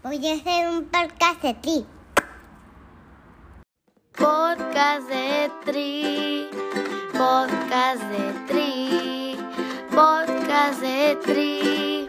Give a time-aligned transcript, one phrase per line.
[0.00, 1.84] Voy a hacer un podcast de ti.
[4.16, 6.48] Podcast de Tri.
[7.12, 9.36] Podcast de Tri.
[9.90, 12.08] Podcast de Tri.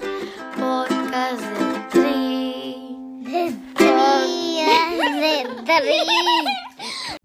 [0.55, 3.24] Podcast de Tri.
[3.24, 4.62] De tri,
[5.26, 7.17] de tri.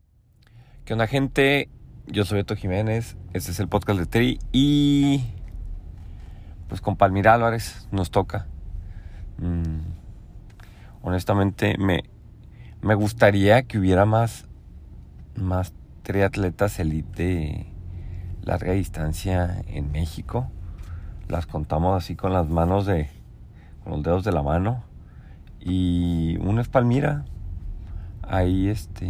[0.87, 1.69] ¿Qué onda gente?
[2.07, 5.25] Yo soy Beto Jiménez, este es el podcast de Tri y
[6.69, 8.47] pues con Palmira Álvarez nos toca.
[9.37, 9.94] Mm,
[11.05, 12.05] honestamente me,
[12.83, 14.47] me gustaría que hubiera más,
[15.37, 17.67] más triatletas elite de
[18.43, 20.51] larga distancia en México.
[21.29, 23.09] Las contamos así con las manos de,
[23.83, 24.83] con los dedos de la mano.
[25.61, 27.25] Y una es Palmira,
[28.23, 29.07] ahí este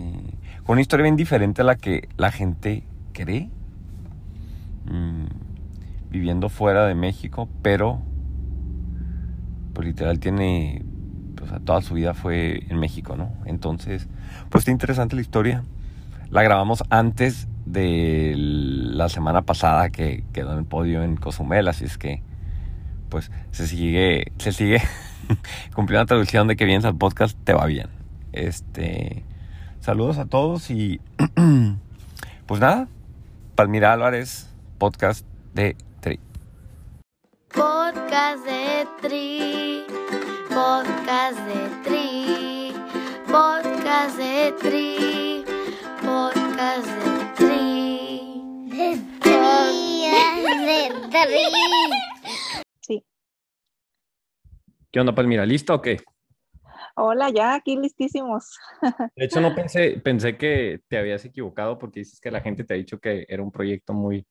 [0.65, 3.51] con una historia bien diferente a la que la gente cree
[4.87, 5.27] mm,
[6.11, 8.01] viviendo fuera de México pero
[9.73, 10.85] pues literal tiene
[11.65, 14.09] toda su vida fue en México no entonces
[14.51, 15.65] pues está interesante la historia
[16.31, 21.85] la grabamos antes de la semana pasada que quedó en el podio en Cozumel así
[21.85, 22.23] es que
[23.09, 24.81] pues se sigue se sigue
[25.75, 29.23] cumpliendo la traducción de que vienes al podcast te va bien este,
[29.79, 31.01] saludos a todos y
[32.47, 32.89] pues nada,
[33.55, 35.25] Palmira Álvarez, podcast
[35.55, 36.19] de Tri.
[37.55, 40.34] Podcast de Tri.
[40.49, 42.73] Podcast de Tri.
[43.27, 45.45] Podcast de Tri.
[46.03, 48.69] Podcast de Tri.
[48.69, 50.09] De tri,
[50.67, 51.45] de tri.
[52.81, 53.05] Sí.
[54.91, 55.47] ¿Qué onda Palmira?
[55.47, 55.99] ¿Lista o qué?
[56.97, 58.59] Hola, ya aquí listísimos.
[59.17, 62.75] De hecho no pensé, pensé que te habías equivocado porque dices que la gente te
[62.75, 64.27] ha dicho que era un proyecto muy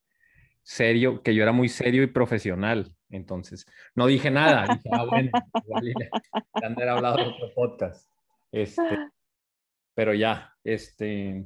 [0.64, 2.96] serio, que yo era muy serio y profesional.
[3.10, 4.74] Entonces, no dije nada.
[4.74, 5.30] Dije, ah, bueno,
[5.66, 8.10] igual hablado de otro podcast.
[8.52, 8.82] Este,
[9.96, 11.46] pero ya, este,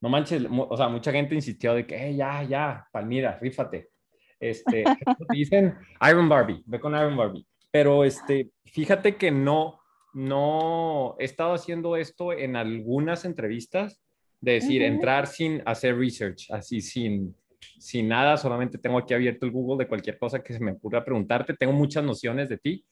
[0.00, 3.90] no manches, o sea, mucha gente insistió de que, "Eh, ya, ya, Palmira, rífate.
[4.38, 4.84] Este,
[5.30, 5.74] dicen
[6.08, 7.46] Iron Barbie, ve con Iron Barbie.
[7.70, 9.80] Pero este, fíjate que no,
[10.12, 14.02] no he estado haciendo esto en algunas entrevistas,
[14.40, 17.34] de decir, entrar sin hacer research, así sin,
[17.78, 21.04] sin nada, solamente tengo aquí abierto el Google de cualquier cosa que se me ocurra
[21.04, 21.54] preguntarte.
[21.54, 22.84] Tengo muchas nociones de ti,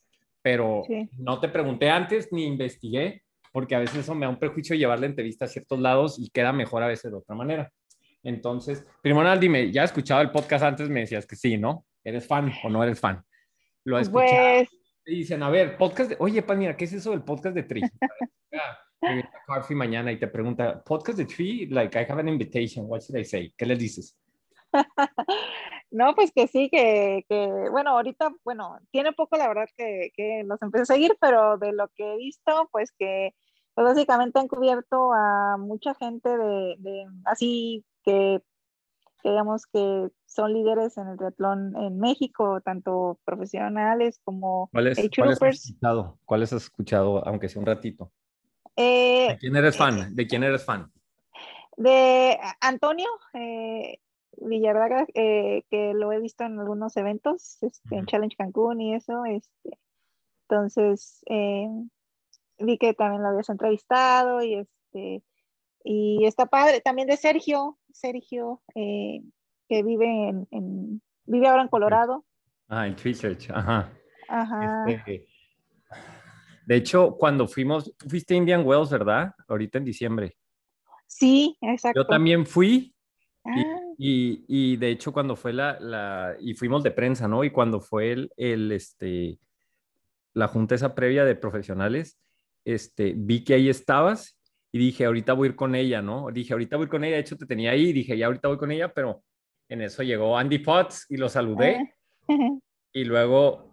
[0.43, 1.09] pero Sí.
[1.19, 4.99] no te pregunté antes ni investigué, porque a veces eso me da un prejuicio llevar
[5.01, 7.71] la entrevista a ciertos lados y queda mejor a veces de otra manera.
[8.23, 11.85] Entonces, primero dime, ya has escuchado el podcast antes, me decías que sí, ¿no?
[12.03, 13.23] ¿Eres fan o no eres fan?
[13.85, 14.31] Lo he escuchado.
[14.59, 14.69] Pues,
[15.07, 16.17] Y dicen, a ver, podcast de...
[16.19, 17.83] Oye, Palmira, ¿qué es eso del podcast de Tri?
[19.47, 23.21] Carfi mañana y te pregunta, podcast de Tri, like, I have an invitation, what should
[23.21, 23.53] I say?
[23.57, 24.19] ¿Qué les dices?
[25.91, 30.43] no, pues que sí, que, que, bueno, ahorita, bueno, tiene poco la verdad que, que
[30.45, 33.35] los empecé a seguir, pero de lo que he visto, pues que
[33.75, 38.41] pues básicamente han cubierto a mucha gente de, de así que,
[39.21, 45.11] que digamos que son líderes en el triatlón en México, tanto profesionales como ¿Cuáles, eh,
[45.17, 46.19] ¿cuáles has escuchado?
[46.25, 48.13] ¿Cuáles has escuchado, aunque sea un ratito?
[48.77, 50.15] Eh, ¿De quién eres fan?
[50.15, 50.93] ¿De quién eres fan?
[51.77, 53.99] de Antonio eh,
[54.39, 58.07] Villardaga, eh, que lo he visto en algunos eventos, este, en.
[58.07, 59.79] Challenge Cancún y eso, este,
[60.49, 61.69] entonces eh,
[62.59, 65.23] vi que también lo habías entrevistado y este
[65.87, 69.21] y está padre, también de Sergio, Sergio, eh,
[69.69, 72.25] que vive en, en- vive ahora en Colorado,
[72.69, 73.93] Ah, en Research, ajá.
[74.29, 75.27] ajá, Este,
[76.67, 79.33] de hecho, cuando fuimos, tú fuiste a Indian Wells, ¿verdad?
[79.49, 80.37] Ahorita en diciembre.
[81.07, 82.94] sí, exacto, Yo también fui
[83.99, 87.45] y, y- de hecho cuando fue la, la, y fuimos de prensa, ¿no?
[87.45, 89.39] Y cuando fue el, el, este,
[90.33, 92.19] la junta esa previa de profesionales,
[92.65, 94.39] este, vi que ahí estabas
[94.73, 96.29] y dije, ahorita voy a ir con ella, ¿no?
[96.33, 98.59] Dije, ahorita voy con ella, de hecho te tenía ahí, y dije, ya ahorita voy
[98.59, 99.23] con ella, pero
[99.69, 101.77] en eso llegó Andy Potts y lo saludé.
[102.29, 102.29] ah,
[102.97, 103.73] Y luego,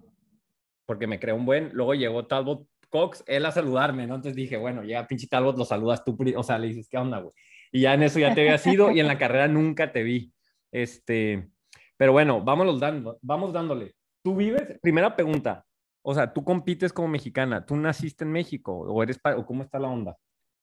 [0.86, 4.16] porque me creó un buen, luego llegó Talbot Cox, él a saludarme, ¿no?
[4.16, 7.20] Entonces dije, bueno, ya pinche Talbot lo saludas tú, o sea, le dices, ¿qué onda,
[7.20, 7.34] güey?
[7.72, 10.34] Y ya en eso ya te había sido y en la carrera nunca te vi.
[10.72, 11.50] Este,
[11.97, 13.96] pero bueno, vámonos dando, vamos dándole.
[14.23, 15.66] Tú vives, primera pregunta,
[16.03, 19.79] o sea, tú compites como mexicana, ¿tú naciste en México o eres, o cómo está
[19.79, 20.18] la onda?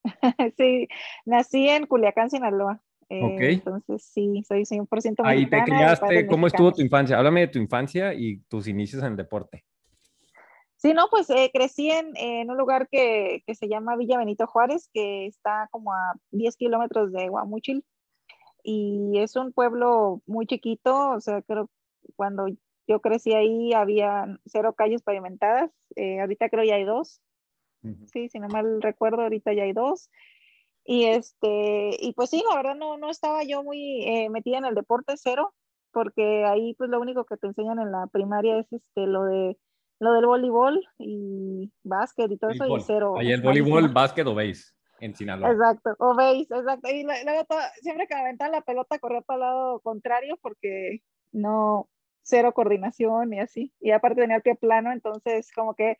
[0.56, 0.88] sí,
[1.25, 2.81] nací en Culiacán, Sinaloa.
[3.08, 3.40] eh, Ok.
[3.40, 5.64] Entonces, sí, soy 100% Ahí te mexicana.
[5.64, 7.16] criaste, ¿cómo estuvo tu infancia?
[7.19, 9.64] Háblame de tu infancia y tus inicios en el deporte.
[10.78, 14.46] Sí, no, pues eh, crecí en, en un lugar que, que se llama Villa Benito
[14.46, 17.84] Juárez, que está como a 10 kilómetros de Guamúchil.
[18.62, 21.69] Y es un pueblo muy chiquito, o sea, creo
[22.16, 22.46] cuando
[22.86, 27.20] yo crecí ahí había cero calles pavimentadas, eh, ahorita creo ya hay dos.
[28.12, 30.10] Sí, si no mal recuerdo, ahorita ya hay dos.
[30.84, 34.64] Y este, y pues sí, la verdad no, no estaba yo muy eh, metida en
[34.64, 35.54] el deporte cero,
[35.92, 39.56] porque ahí pues lo único que te enseñan en la primaria es este lo de
[40.00, 43.14] lo del voleibol y básquet y todo eso y cero.
[43.18, 45.50] Ahí el voleibol, básquet o base en Sinaloa.
[45.50, 46.88] Exacto, o base, exacto.
[46.90, 47.46] Y luego
[47.80, 51.02] siempre que aventaban la pelota corría para el lado contrario porque
[51.32, 51.88] no,
[52.22, 53.72] cero coordinación y así.
[53.80, 55.98] Y aparte tenía el pie plano, entonces como que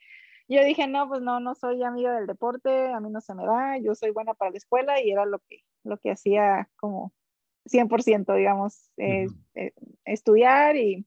[0.49, 3.45] yo dije, no, pues no, no soy amiga del deporte, a mí no se me
[3.45, 7.13] da, yo soy buena para la escuela y era lo que, lo que hacía como
[7.67, 9.27] 100%, digamos, eh,
[10.05, 11.07] estudiar y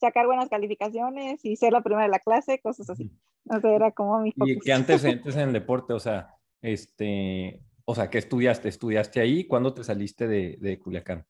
[0.00, 3.10] sacar buenas calificaciones y ser la primera de la clase, cosas así.
[3.48, 4.50] O sea, era como mi focus.
[4.50, 5.92] ¿Y qué antecedentes en el deporte?
[5.92, 8.68] O sea, este, o sea, ¿qué estudiaste?
[8.68, 9.46] ¿Estudiaste ahí?
[9.46, 11.26] ¿Cuándo te saliste de, de Culiacán?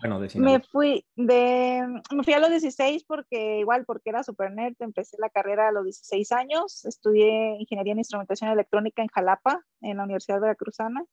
[0.00, 1.82] Bueno, de me fui de,
[2.12, 5.72] me fui a los 16 porque igual, porque era super nerd, empecé la carrera a
[5.72, 11.04] los 16 años, estudié ingeniería en instrumentación electrónica en Jalapa, en la Universidad Veracruzana,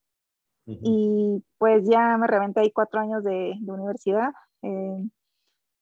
[0.66, 4.32] y pues ya me reventé ahí cuatro años de, de universidad.
[4.62, 5.04] Eh,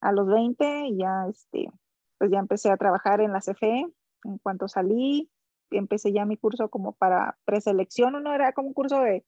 [0.01, 1.69] a los 20 y ya, este,
[2.17, 3.87] pues ya empecé a trabajar en la CFE.
[4.23, 5.29] En cuanto salí,
[5.71, 9.25] empecé ya mi curso como para preselección, no era como un curso de,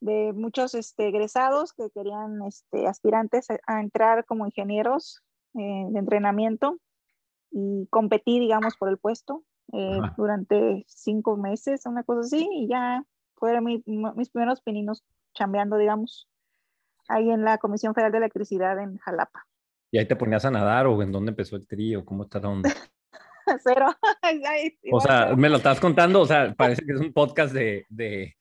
[0.00, 5.22] de muchos este, egresados que querían este, aspirantes a, entrar como ingenieros
[5.54, 6.78] eh, de entrenamiento
[7.50, 13.04] y competí, digamos, por el puesto eh, durante cinco meses, una cosa así, y ya
[13.36, 15.04] fueron mis primeros pininos
[15.34, 16.28] chambeando, digamos,
[17.08, 19.46] ahí en la Comisión Federal de Electricidad en Jalapa.
[19.92, 22.02] ¿Y ahí te ponías a nadar o en dónde empezó el trío?
[22.04, 22.70] ¿Cómo está la onda?
[23.62, 23.86] Cero.
[24.92, 28.34] o sea, me lo estás contando, o sea, parece que es un podcast de, de,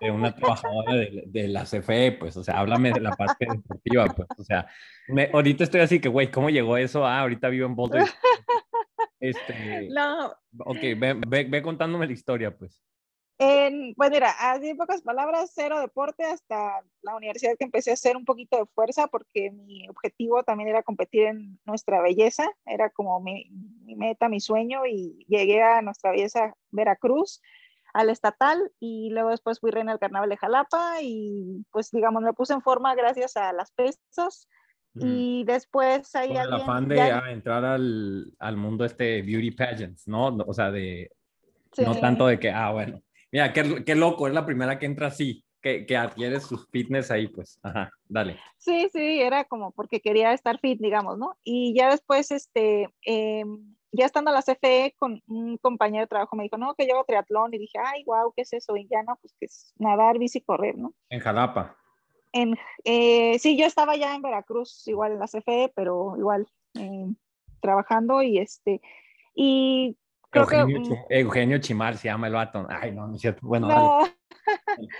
[0.00, 4.06] de una trabajadora de, de, la CFE, pues, o sea, háblame de la parte deportiva,
[4.06, 4.66] pues, o sea,
[5.06, 7.06] me, ahorita estoy así que, güey, ¿cómo llegó eso?
[7.06, 8.04] Ah, ahorita vivo en Boulder.
[9.20, 10.34] Este, no.
[10.58, 12.82] Ok, ve, ve, ve contándome la historia, pues.
[13.38, 17.94] En, pues mira, así en pocas palabras, cero deporte hasta la universidad que empecé a
[17.94, 22.88] hacer un poquito de fuerza porque mi objetivo también era competir en nuestra belleza, era
[22.88, 23.50] como mi,
[23.84, 27.42] mi meta, mi sueño y llegué a nuestra belleza Veracruz,
[27.92, 32.32] al estatal y luego después fui reina del carnaval de Jalapa y pues digamos me
[32.32, 34.48] puse en forma gracias a las pesas
[34.94, 36.28] y después ahí...
[36.28, 36.98] Con el afán de
[37.30, 40.28] entrar al, al, mundo este beauty pageants, ¿no?
[40.46, 41.10] O sea, de...
[41.76, 45.08] No tanto de que, ah, bueno, Mira, qué, qué, loco, es la primera que entra
[45.08, 47.58] así, que, que adquiere sus fitness ahí, pues.
[47.62, 48.38] Ajá, dale.
[48.56, 51.36] Sí, sí, era como porque quería estar fit, digamos, ¿no?
[51.44, 53.44] Y ya después, este, eh,
[53.92, 56.94] ya estando a la CFE, con un compañero de trabajo me dijo, no, que yo
[56.94, 57.54] hago triatlón.
[57.54, 58.76] Y dije, ay, wow, ¿qué es eso?
[58.76, 60.92] Y ya no, pues que es nadar, bici, correr, ¿no?
[61.08, 61.76] En Jalapa.
[62.32, 67.06] En, eh, sí, yo estaba ya en Veracruz, igual en la CFE, pero igual eh,
[67.60, 68.82] trabajando y este,
[69.34, 69.96] y
[70.32, 72.66] Eugenio, Chimal se llama el vato.
[72.68, 73.46] Ay, no, no es cierto.
[73.46, 74.00] Bueno, no.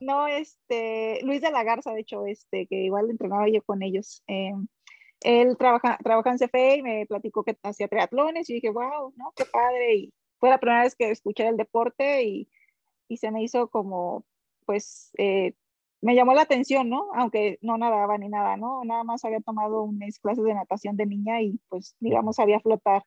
[0.00, 4.22] no, este, Luis de la Garza, de hecho, este, que igual entrenaba yo con ellos.
[4.26, 4.52] Eh,
[5.22, 9.32] él trabaja, trabaja en CFE y me platicó que hacía triatlones y dije, wow, ¿no?
[9.34, 9.94] Qué padre.
[9.96, 12.48] Y fue la primera vez que escuché el deporte y,
[13.08, 14.24] y se me hizo como,
[14.66, 15.54] pues, eh,
[16.02, 17.08] me llamó la atención, ¿no?
[17.14, 18.84] Aunque no nadaba ni nada, ¿no?
[18.84, 23.04] Nada más había tomado unas clases de natación de niña y pues, digamos, sabía flotar.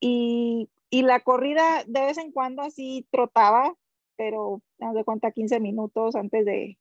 [0.00, 3.74] Y y la corrida de vez en cuando así trotaba,
[4.16, 6.78] pero de cuenta 15 minutos antes de,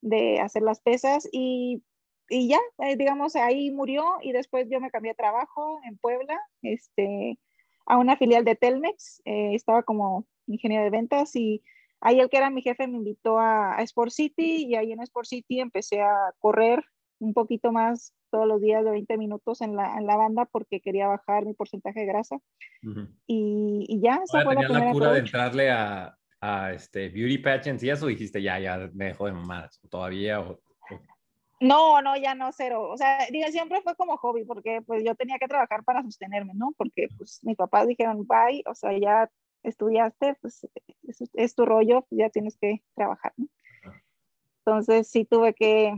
[0.00, 1.82] de hacer las pesas y,
[2.28, 6.38] y ya, eh, digamos, ahí murió y después yo me cambié de trabajo en Puebla,
[6.62, 7.38] este,
[7.86, 11.62] a una filial de Telmex, eh, estaba como ingeniero de ventas y
[12.00, 15.00] ahí el que era mi jefe me invitó a, a Sport City y ahí en
[15.00, 16.84] Sport City empecé a correr
[17.24, 20.80] un poquito más todos los días de 20 minutos en la, en la banda porque
[20.80, 22.36] quería bajar mi porcentaje de grasa.
[23.26, 27.38] y, y, ya, esa fue la primera la cura de entrarle a, a, este beauty
[27.38, 30.60] pageants y eso dijiste, ya, ya me dejó de mamadas, todavía o,
[31.60, 32.90] No, no, ya no, cero.
[32.90, 36.52] O sea, digo, siempre fue como hobby porque pues yo tenía que trabajar para sostenerme,
[36.54, 36.74] ¿no?
[36.76, 39.30] Porque pues mis papás dijeron, bye, o sea, ya
[39.62, 40.68] estudiaste, pues
[41.08, 43.46] es, es tu rollo, ya tienes que trabajar, ¿no?
[44.66, 45.94] Entonces sí tuve que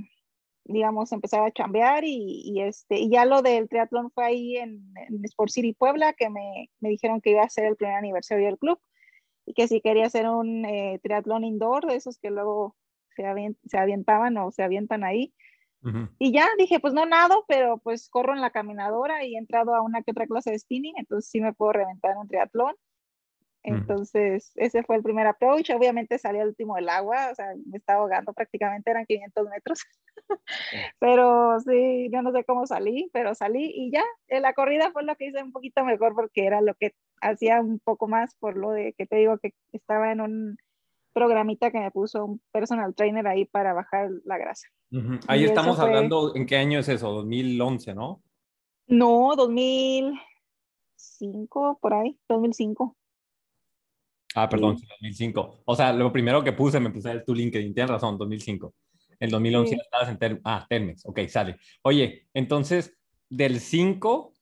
[0.68, 4.82] digamos, empezar a chambear y, este, y ya lo del triatlón fue ahí en,
[5.24, 8.58] Sport City Puebla, que me, me, dijeron que iba a ser el primer aniversario del
[8.58, 8.78] club
[9.46, 12.76] y que si quería hacer un eh, triatlón indoor, de esos que luego
[13.14, 13.24] se,
[13.66, 15.32] se avientaban o se avientan ahí.
[16.18, 19.72] Y ya dije, pues no nado, pero pues corro en la caminadora y he entrado
[19.72, 22.74] a una que otra clase de spinning, entonces sí me puedo reventar un triatlón.
[23.66, 25.70] Entonces, ese fue el primer approach.
[25.70, 29.80] Obviamente salí al último del agua, o sea, me estaba ahogando prácticamente, eran 500 metros.
[31.00, 34.04] pero sí, yo no sé cómo salí, pero salí y ya.
[34.28, 37.60] En la corrida fue lo que hice un poquito mejor porque era lo que hacía
[37.60, 40.56] un poco más por lo de que te digo que estaba en un
[41.12, 44.68] programita que me puso un personal trainer ahí para bajar la grasa.
[45.26, 47.10] Ahí estamos hablando, ¿en qué año es eso?
[47.10, 48.22] 2011, ¿no?
[48.86, 52.94] No, 2005, por ahí, 2005.
[54.36, 55.62] Ah, perdón, 2005.
[55.64, 58.74] O sea, lo primero que puse, me puse tu LinkedIn, tienes razón, 2005.
[59.18, 60.42] En 2011 estabas en Termex.
[60.44, 61.56] Ah, Termex, ok, sale.
[61.80, 62.94] Oye, entonces,
[63.30, 64.34] del 5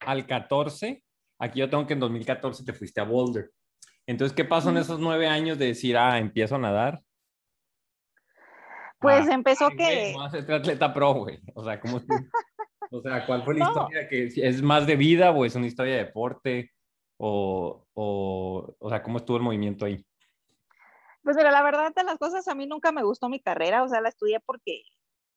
[0.00, 1.02] al 14,
[1.38, 3.50] aquí yo tengo que en 2014 te fuiste a Boulder.
[4.06, 7.00] Entonces, ¿qué pasó en esos nueve años de decir, ah, empiezo a nadar?
[9.00, 10.10] Pues ah, empezó que...
[10.12, 11.40] ¿Cómo haces atleta pro, güey?
[11.54, 12.02] O sea, ¿cómo
[12.90, 14.08] O sea, ¿cuál fue la historia?
[14.08, 16.72] ¿Que ¿Es más de vida o es una historia de deporte?
[17.16, 20.04] O, o, o sea, ¿cómo estuvo el movimiento ahí?
[21.22, 23.88] Pues mira, la verdad de las cosas, a mí nunca me gustó mi carrera, o
[23.88, 24.82] sea, la estudié porque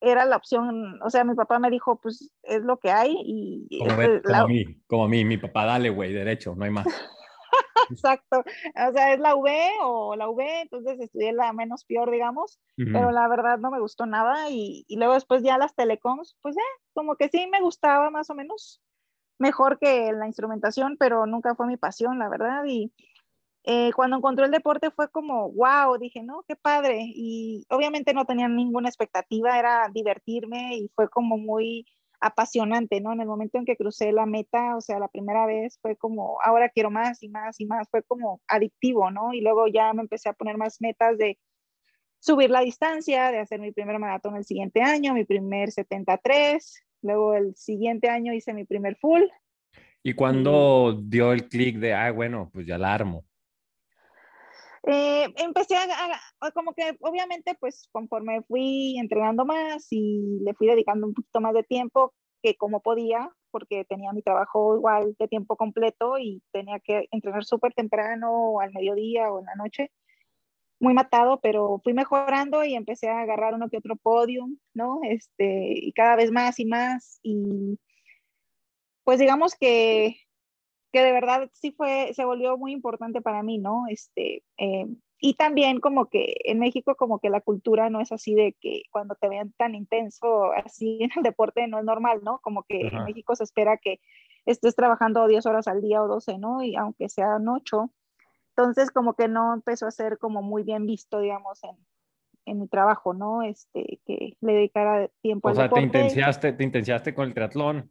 [0.01, 3.79] era la opción, o sea, mi papá me dijo, pues es lo que hay y...
[3.79, 6.85] Como, a mí, como a mí, mi papá, dale, güey, derecho, no hay más.
[7.89, 9.51] Exacto, o sea, es la V
[9.81, 14.05] o la V, entonces estudié la menos peor, digamos, pero la verdad no me gustó
[14.05, 18.11] nada y, y, luego después ya las telecoms, pues eh, como que sí me gustaba
[18.11, 18.81] más o menos,
[19.39, 22.63] mejor que la instrumentación, pero nunca fue mi pasión, la verdad.
[22.67, 22.93] Y
[23.63, 26.99] eh, cuando encontré el deporte fue como, wow, dije, no, qué padre.
[27.03, 31.85] Y obviamente no tenía ninguna expectativa, era divertirme y fue como muy
[32.21, 33.13] apasionante, ¿no?
[33.13, 36.37] En el momento en que crucé la meta, o sea, la primera vez fue como,
[36.43, 39.33] ahora quiero más y más y más, fue como adictivo, ¿no?
[39.33, 41.39] Y luego ya me empecé a poner más metas de
[42.19, 47.33] subir la distancia, de hacer mi primer maratón el siguiente año, mi primer 73, Luego
[47.33, 49.23] el siguiente año hice mi primer full.
[50.03, 53.25] ¿Y cuando dio el clic de, ah, bueno, pues ya la armo?
[54.83, 61.05] Eh, empecé a, como que obviamente pues conforme fui entrenando más y le fui dedicando
[61.05, 65.57] un poquito más de tiempo que como podía, porque tenía mi trabajo igual de tiempo
[65.57, 69.91] completo y tenía que entrenar súper temprano o al mediodía o en la noche
[70.79, 75.01] muy matado, pero fui mejorando y empecé a agarrar uno que otro podium, ¿no?
[75.03, 77.19] Este, y cada vez más y más.
[77.21, 77.79] Y
[79.03, 80.17] pues digamos que,
[80.91, 83.83] que de verdad sí fue, se volvió muy importante para mí, ¿no?
[83.89, 84.85] Este, eh,
[85.21, 88.83] y también como que en México como que la cultura no es así de que
[88.89, 92.39] cuando te vean tan intenso así en el deporte no es normal, ¿no?
[92.39, 93.99] Como que en México se espera que
[94.45, 96.63] estés trabajando 10 horas al día o 12, ¿no?
[96.63, 97.91] Y aunque sean 8,
[98.59, 101.77] entonces, como que no empezó a ser como muy bien visto, digamos, en,
[102.45, 103.41] en mi trabajo, ¿no?
[103.41, 107.89] Este, que le dedicara tiempo o sea, te intensiaste, te intensiaste con el triatlón.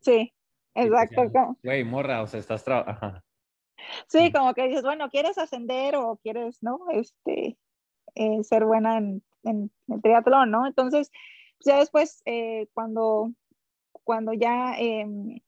[0.00, 0.32] Sí,
[0.74, 1.56] exacto.
[1.62, 3.20] Güey, morra, o sea, estás trabajando.
[4.08, 6.80] Sí, como que dices, bueno, ¿quieres ascender o quieres, no?
[6.92, 7.58] Este,
[8.14, 10.66] eh, ser buena en, en, el triatlón, ¿no?
[10.66, 11.10] Entonces,
[11.60, 13.32] ya después, eh, cuando,
[14.02, 15.40] cuando ya, em,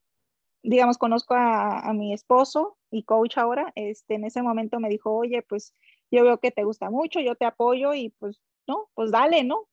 [0.62, 5.14] digamos, conozco a, a, mi esposo, y coach ahora, este, en ese momento me dijo,
[5.14, 5.74] oye, pues
[6.10, 9.68] yo veo que te gusta mucho, yo te apoyo y pues, no, pues dale, ¿no?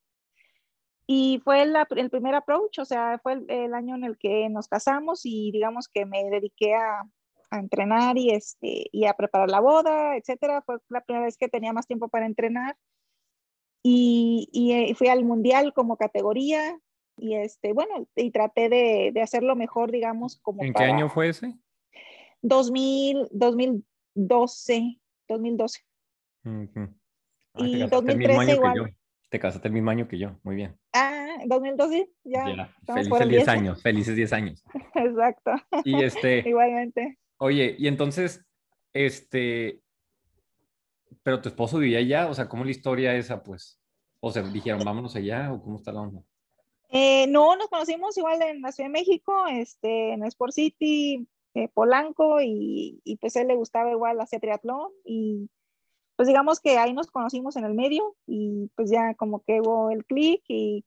[1.07, 4.67] Y fue el, el primer approach, o sea, fue el, año en el que nos
[4.67, 7.03] casamos y digamos que me dediqué a,
[7.51, 10.63] a, entrenar y, este, y a preparar la boda, etcétera.
[10.63, 12.75] Fue la primera vez que tenía más tiempo para entrenar.
[13.83, 16.79] Y, y eh, fui al mundial como categoría
[17.17, 20.63] y este, bueno, y traté de, de hacerlo mejor, digamos, como...
[20.63, 21.57] ¿En qué año fue ese?
[22.41, 25.79] 2000, 2012, 2012.
[27.57, 28.95] y 2013 igual.
[29.29, 30.77] Te casaste el mismo año que yo, muy bien.
[30.93, 32.71] Ah, 2012, ya.
[32.85, 34.63] Felices 10 años, felices 10 años.
[34.95, 35.51] Exacto.
[35.83, 36.39] Y este.
[36.47, 37.17] Igualmente.
[37.37, 38.45] Oye, y entonces,
[38.93, 39.81] este,
[41.23, 43.81] pero tu esposo vivía allá, o sea, ¿cómo la historia esa, pues?
[44.19, 46.21] O sea, dijeron, vámonos allá, o cómo está la onda?
[46.89, 51.69] Eh, no, nos conocimos igual en la Ciudad de México, este, en Sport City, eh,
[51.73, 55.49] Polanco y, y, pues él le gustaba igual hacer triatlón y
[56.15, 59.89] pues digamos que ahí nos conocimos en el medio y pues ya como que hubo
[59.89, 60.85] el clic y,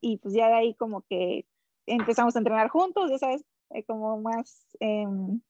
[0.00, 1.46] y, pues ya de ahí como que
[1.86, 5.40] empezamos a entrenar juntos, ya sabes, eh, como más, em,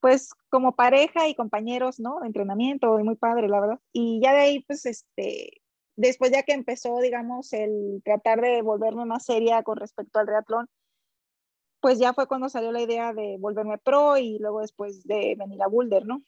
[0.00, 2.24] pues como pareja y compañeros, ¿no?
[2.24, 3.80] Entrenamiento, y muy padre, la verdad.
[3.92, 5.59] Y ya de ahí pues este,
[6.00, 10.66] después ya que empezó, digamos, el tratar de volverme más seria con respecto al triatlón,
[11.80, 15.62] pues ya fue cuando salió la idea de volverme pro y luego después de venir
[15.62, 16.22] a Boulder, ¿no?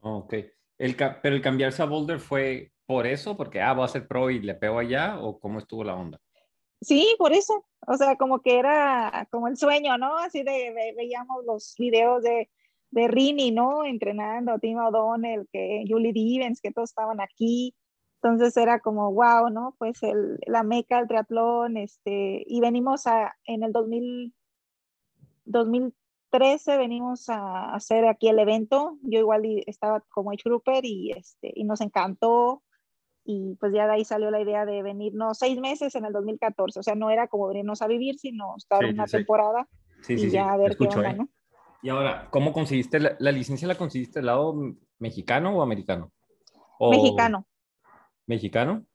[0.00, 0.34] Ok.
[0.78, 4.30] El, pero el cambiarse a Boulder fue por eso, porque, ah, voy a ser pro
[4.30, 6.20] y le pego allá, o cómo estuvo la onda?
[6.80, 7.66] Sí, por eso.
[7.86, 10.16] O sea, como que era como el sueño, ¿no?
[10.16, 12.48] Así de, veíamos los videos de,
[12.90, 13.84] de Rini, ¿no?
[13.84, 17.74] Entrenando, Tim O'Donnell, que Julie Divens, que todos estaban aquí.
[18.22, 19.74] Entonces era como, wow, ¿no?
[19.78, 24.34] Pues el, la meca del triatlón, este, y venimos a, en el 2000,
[25.46, 28.98] 2013 venimos a hacer aquí el evento.
[29.02, 32.62] Yo igual estaba como age grouper y, este, y nos encantó.
[33.24, 36.80] Y pues ya de ahí salió la idea de venirnos seis meses en el 2014.
[36.80, 39.66] O sea, no era como venirnos a vivir, sino estar una temporada
[40.08, 41.14] y ya a ver qué onda, ¿eh?
[41.14, 41.28] ¿no?
[41.82, 43.66] Y ahora, ¿cómo conseguiste la, la, licencia?
[43.66, 44.54] ¿La conseguiste del lado
[44.98, 46.12] mexicano o americano?
[46.78, 46.90] O...
[46.90, 47.46] Mexicano.
[48.30, 48.86] ¿Mexicano?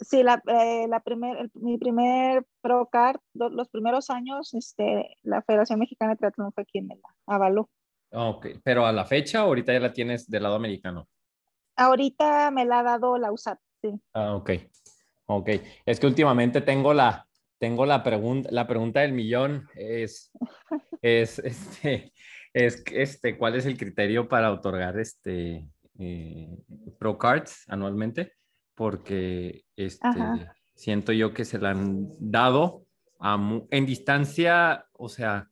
[0.00, 5.42] Sí, la, eh, la primer, el, mi primer Pro Card, los primeros años, este, la
[5.42, 7.68] Federación Mexicana de Triatlón fue quien me la avaló.
[8.10, 11.06] Ok, pero a la fecha, ahorita ya la tienes del lado americano.
[11.76, 14.00] Ahorita me la ha dado la USAT, sí.
[14.14, 14.52] Ah, ok.
[15.26, 15.50] Ok.
[15.84, 17.26] Es que últimamente tengo la,
[17.58, 20.32] tengo la pregunta, la pregunta del millón es,
[21.02, 22.12] es, este,
[22.54, 25.68] es, este, ¿cuál es el criterio para otorgar este
[25.98, 26.56] eh,
[26.98, 28.38] Pro Cards anualmente?
[28.78, 30.08] Porque este,
[30.76, 32.86] siento yo que se la han dado
[33.18, 33.36] a,
[33.70, 35.48] en distancia, o sea,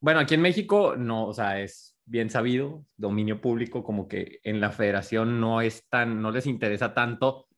[0.00, 4.60] bueno, aquí en México no, o sea, es bien sabido, dominio público, como que en
[4.60, 7.48] la federación no es tan, no les interesa tanto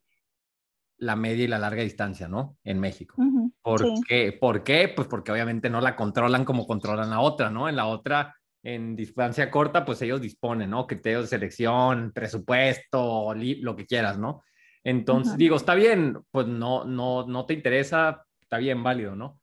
[0.96, 2.56] la media y la larga distancia, ¿no?
[2.64, 3.16] En México.
[3.18, 3.94] Uh -huh, ¿Por sí.
[4.08, 4.32] qué?
[4.32, 4.88] ¿Por qué?
[4.88, 7.68] Pues porque obviamente no la controlan como controlan la otra, ¿no?
[7.68, 10.86] En la otra, en distancia corta, pues ellos disponen, ¿no?
[10.86, 14.42] Criterios de selección, presupuesto, lo que quieras, ¿no?
[14.84, 15.38] Entonces, uh -huh.
[15.38, 19.40] digo, está bien, pues no, no, no te interesa, está bien, válido, ¿no?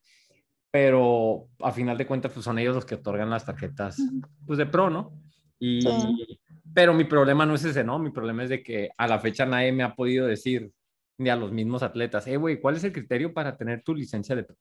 [0.71, 3.97] Pero a final de cuentas, pues son ellos los que otorgan las tarjetas,
[4.45, 5.13] pues de pro, ¿no?
[5.59, 6.39] Y, sí.
[6.73, 7.99] pero mi problema no es ese, ¿no?
[7.99, 10.71] Mi problema es de que a la fecha nadie me ha podido decir,
[11.17, 14.35] ni a los mismos atletas, eh, güey, ¿cuál es el criterio para tener tu licencia
[14.35, 14.55] de pro?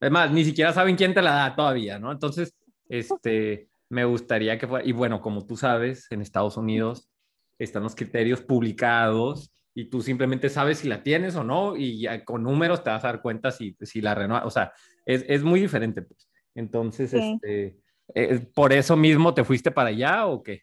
[0.00, 2.12] Es más, ni siquiera saben quién te la da todavía, ¿no?
[2.12, 2.54] Entonces,
[2.88, 7.10] este, me gustaría que fuera, y bueno, como tú sabes, en Estados Unidos
[7.58, 12.24] están los criterios publicados y tú simplemente sabes si la tienes o no y ya
[12.24, 14.72] con números te vas a dar cuenta si, si la renuevas, o sea,
[15.04, 16.28] es, es, muy diferente, pues.
[16.54, 17.18] Entonces, sí.
[17.18, 17.76] este,
[18.14, 20.62] eh, ¿por eso mismo te fuiste para allá o qué?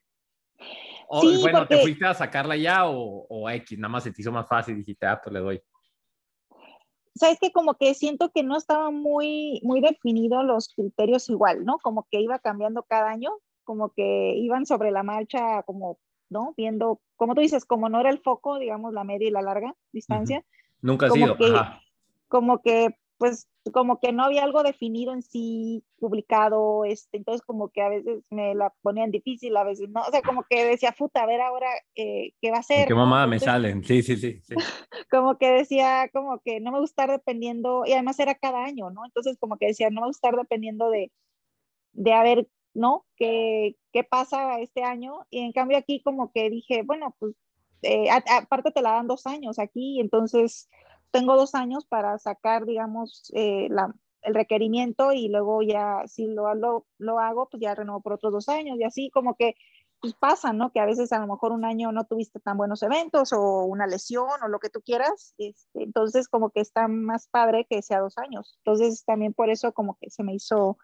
[1.08, 1.76] O, sí, bueno, porque...
[1.76, 3.78] ¿te fuiste a sacarla ya o, o, X?
[3.78, 5.62] Nada más se te hizo más fácil y dijiste, ah, pues le doy.
[7.16, 11.78] Sabes que como que siento que no estaban muy, muy definidos los criterios igual, ¿no?
[11.80, 13.32] Como que iba cambiando cada año,
[13.64, 16.00] como que iban sobre la marcha, como,
[16.30, 16.54] ¿no?
[16.58, 19.76] Viendo, como tú dices, como no era el foco, digamos, la media y la larga
[19.92, 20.40] distancia.
[20.40, 20.78] Uh -huh.
[20.82, 21.38] Nunca ha sido.
[21.38, 21.80] Que, Ajá.
[22.28, 27.70] Como que pues como que no había algo definido en sí publicado, este, entonces como
[27.70, 30.92] que a veces me la ponían difícil, a veces no, o sea, como que decía,
[30.92, 32.86] puta, a ver ahora eh, qué va a ser.
[32.86, 33.30] ¿Qué mamá ¿no?
[33.30, 33.82] me salen?
[33.86, 34.56] Sí, sí, sí, sí.
[35.10, 38.90] Como que decía, como que no me gusta estar dependiendo, y además era cada año,
[38.90, 39.06] ¿no?
[39.06, 41.10] Entonces como que decía, no me gusta estar dependiendo de,
[41.94, 43.06] de a ver, ¿no?
[43.16, 45.26] ¿Qué, qué pasa este año?
[45.30, 47.36] Y en cambio aquí como que dije, bueno, pues
[47.84, 50.70] eh, aparte te la dan dos años aquí, entonces
[51.14, 56.54] tengo dos años para sacar, digamos, eh, la, el requerimiento y luego ya, si lo,
[56.56, 59.56] lo, lo, hago, pues ya renuevo por otros dos años y así como que
[60.02, 60.72] pues pasa, ¿no?
[60.72, 63.88] Que a veces a lo mejor un año no tuviste tan buenos eventos o una
[63.88, 68.02] lesión o lo que tú quieras, este, entonces como que está más padre que sea
[68.02, 68.60] dos años.
[68.66, 70.78] Entonces también por eso como que se me hizo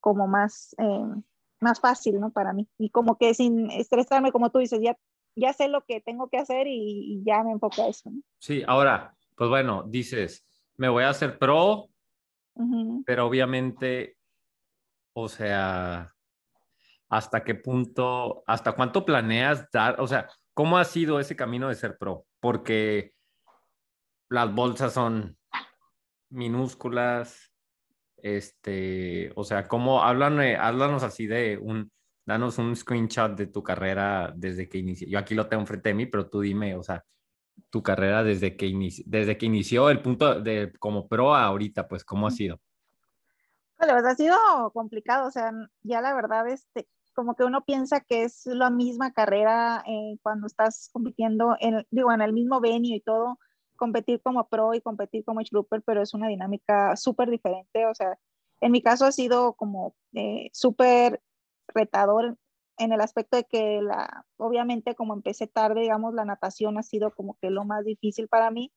[0.00, 1.22] como más, eh,
[1.60, 2.32] más fácil, ¿no?
[2.32, 2.68] Para mí.
[2.76, 4.98] Y como que sin estresarme, como tú dices, ya,
[5.36, 8.20] ya sé lo que tengo que hacer y, y ya me enfoco a eso, ¿no?
[8.40, 11.88] Sí, ahora, pues bueno, dices, me voy a hacer pro,
[12.54, 13.02] uh -huh.
[13.06, 14.16] pero obviamente,
[15.14, 16.12] o sea,
[17.08, 20.00] ¿hasta qué punto, hasta cuánto planeas dar?
[20.00, 22.26] O sea, ¿cómo ha sido ese camino de ser pro?
[22.40, 23.12] Porque
[24.28, 25.36] las bolsas son
[26.30, 27.52] minúsculas,
[28.16, 30.02] este, o sea, ¿cómo?
[30.02, 31.92] Háblame, háblanos así de un,
[32.26, 35.08] danos un screenshot de tu carrera desde que inició.
[35.08, 37.04] Yo aquí lo tengo frente a mí, pero tú dime, o sea,
[37.70, 41.88] tu carrera desde que, inició, desde que inició el punto de como pro a ahorita,
[41.88, 42.60] pues, ¿cómo ha sido?
[43.76, 44.36] Pues ha sido
[44.72, 49.12] complicado, o sea, ya la verdad, este, como que uno piensa que es la misma
[49.12, 53.38] carrera eh, cuando estás compitiendo, en, digo, en el mismo venue y todo,
[53.76, 58.18] competir como pro y competir como grouper, pero es una dinámica súper diferente, o sea,
[58.60, 61.20] en mi caso ha sido como eh, súper
[61.68, 62.36] retador
[62.78, 67.12] en el aspecto de que la, obviamente como empecé tarde, digamos, la natación ha sido
[67.14, 68.72] como que lo más difícil para mí.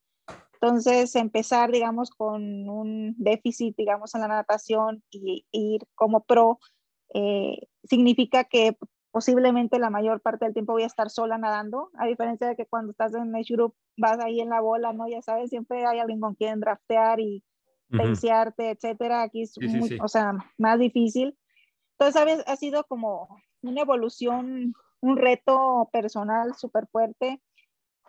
[0.54, 6.60] Entonces, empezar, digamos, con un déficit, digamos, en la natación y, y ir como pro,
[7.14, 8.76] eh, significa que
[9.12, 12.66] posiblemente la mayor parte del tiempo voy a estar sola nadando, a diferencia de que
[12.66, 15.08] cuando estás en el group vas ahí en la bola, ¿no?
[15.08, 17.44] Ya sabes, siempre hay alguien con quien draftear y
[17.90, 18.76] pensearte, uh -huh.
[18.76, 19.24] etcétera.
[19.24, 19.98] Aquí es, sí, muy, sí, sí.
[20.02, 21.38] o sea, más difícil.
[22.00, 23.28] entonces ha sido como
[23.68, 27.42] una evolución, un reto personal súper fuerte.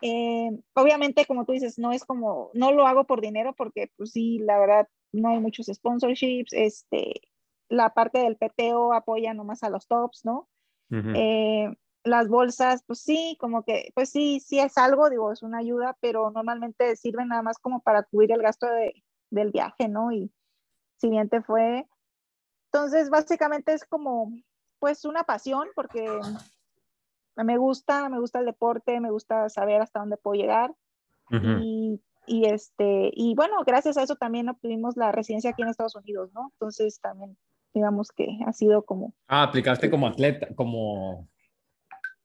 [0.01, 4.12] Eh, obviamente, como tú dices, no es como, no lo hago por dinero porque pues
[4.12, 7.21] sí, la verdad, no hay muchos sponsorships, este,
[7.68, 10.49] la parte del PTO apoya nomás a los tops, ¿no?
[10.90, 11.68] Eh,
[12.05, 15.97] las bolsas, pues sí, como que, pues sí, sí es algo, digo, es una ayuda,
[16.01, 20.12] pero normalmente sirven nada más como para cubrir el gasto de, del viaje, ¿no?
[20.12, 20.33] Y
[20.97, 21.87] siguiente fue,
[22.73, 24.33] entonces básicamente es como,
[24.79, 26.09] pues una pasión, porque
[27.37, 30.75] me gusta, me gusta el deporte, me gusta saber hasta dónde puedo llegar.
[31.31, 35.97] y, y, este, y bueno, gracias a eso también obtuvimos la residencia aquí en Estados
[35.97, 36.51] Unidos, ¿no?
[36.55, 37.37] Entonces también,
[37.75, 39.14] digamos que ha sido como...
[39.27, 41.29] Ah, aplicaste como atleta, como...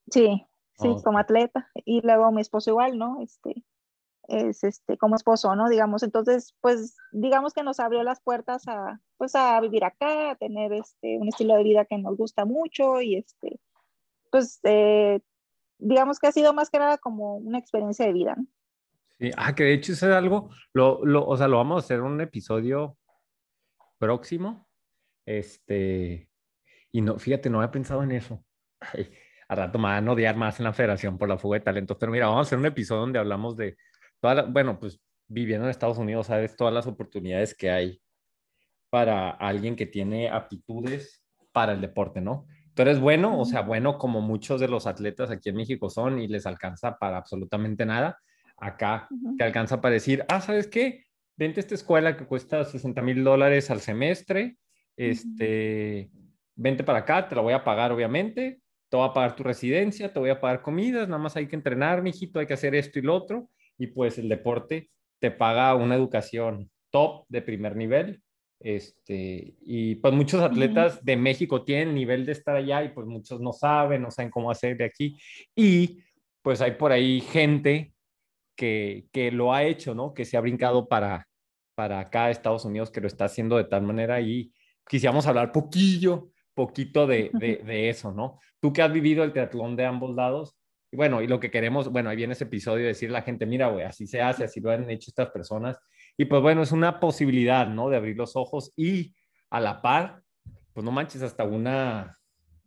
[0.10, 0.46] Sí,
[0.78, 1.70] sí, como atleta.
[1.86, 3.22] Y luego mi esposo igual, ¿no?
[3.22, 3.63] Este,
[4.28, 5.70] es este, como esposo, ¿no?
[5.70, 10.36] Digamos, entonces, pues, digamos que nos abrió las puertas a, pues, a vivir acá, a
[10.36, 13.60] tener este, un estilo de vida que nos gusta mucho y este,
[14.32, 15.20] pues, eh,
[15.78, 18.38] digamos que ha sido más que nada como una experiencia de vida.
[19.20, 21.86] Sí, ah, que de hecho eso es algo, lo, lo, o sea, lo vamos a
[21.86, 22.98] hacer un episodio
[24.00, 24.68] próximo,
[25.26, 26.30] este,
[26.92, 28.44] y no, fíjate, no había pensado en eso.
[29.48, 31.98] a rato me van a odiar más en la federación por la fuga de talentos,
[32.00, 33.78] pero mira, vamos a hacer un episodio donde hablamos de
[34.50, 38.02] bueno, pues viviendo en Estados Unidos, sabes todas las oportunidades que hay
[38.90, 42.46] para alguien que tiene aptitudes para el deporte, ¿no?
[42.74, 46.20] Tú eres bueno, o sea, bueno como muchos de los atletas aquí en México son
[46.20, 48.20] y les alcanza para absolutamente nada.
[48.58, 49.08] Acá
[49.38, 51.06] te alcanza para decir, ah, ¿sabes qué?
[51.36, 54.58] Vente a esta escuela que cuesta 60 mil dólares al semestre,
[54.96, 56.10] este,
[56.56, 60.14] vente para acá, te la voy a pagar obviamente, te voy a pagar tu residencia,
[60.14, 63.00] te voy a pagar comidas, nada más hay que entrenar, mijito, hay que hacer esto
[63.00, 63.50] y lo otro
[63.84, 68.22] y pues el deporte te paga una educación top de primer nivel.
[68.62, 73.41] Este, y pues muchos atletas de México tienen nivel de estar allá y pues muchos
[73.41, 75.17] no saben, no saben cómo hacer de aquí.
[75.54, 76.00] Y
[76.41, 77.93] pues hay por ahí gente
[78.56, 80.13] que, que lo ha hecho, ¿no?
[80.13, 81.28] Que se ha brincado para,
[81.76, 84.54] para acá, Estados Unidos, que lo está haciendo de tal manera y
[84.88, 88.39] quisiéramos hablar poquillo, poquito de, de, de eso, ¿no?
[88.62, 90.56] Tú que has vivido el triatlón de ambos lados,
[90.94, 93.48] y bueno, y lo que queremos, bueno, ahí viene ese episodio, decir a la gente,
[93.48, 95.80] mira, güey, así se hace, así lo han hecho estas personas.
[96.16, 97.90] Y pues bueno, es una posibilidad, ¿no?
[97.90, 99.16] De abrir los ojos y
[99.50, 100.22] a la par,
[100.72, 102.16] pues no manches, hasta una,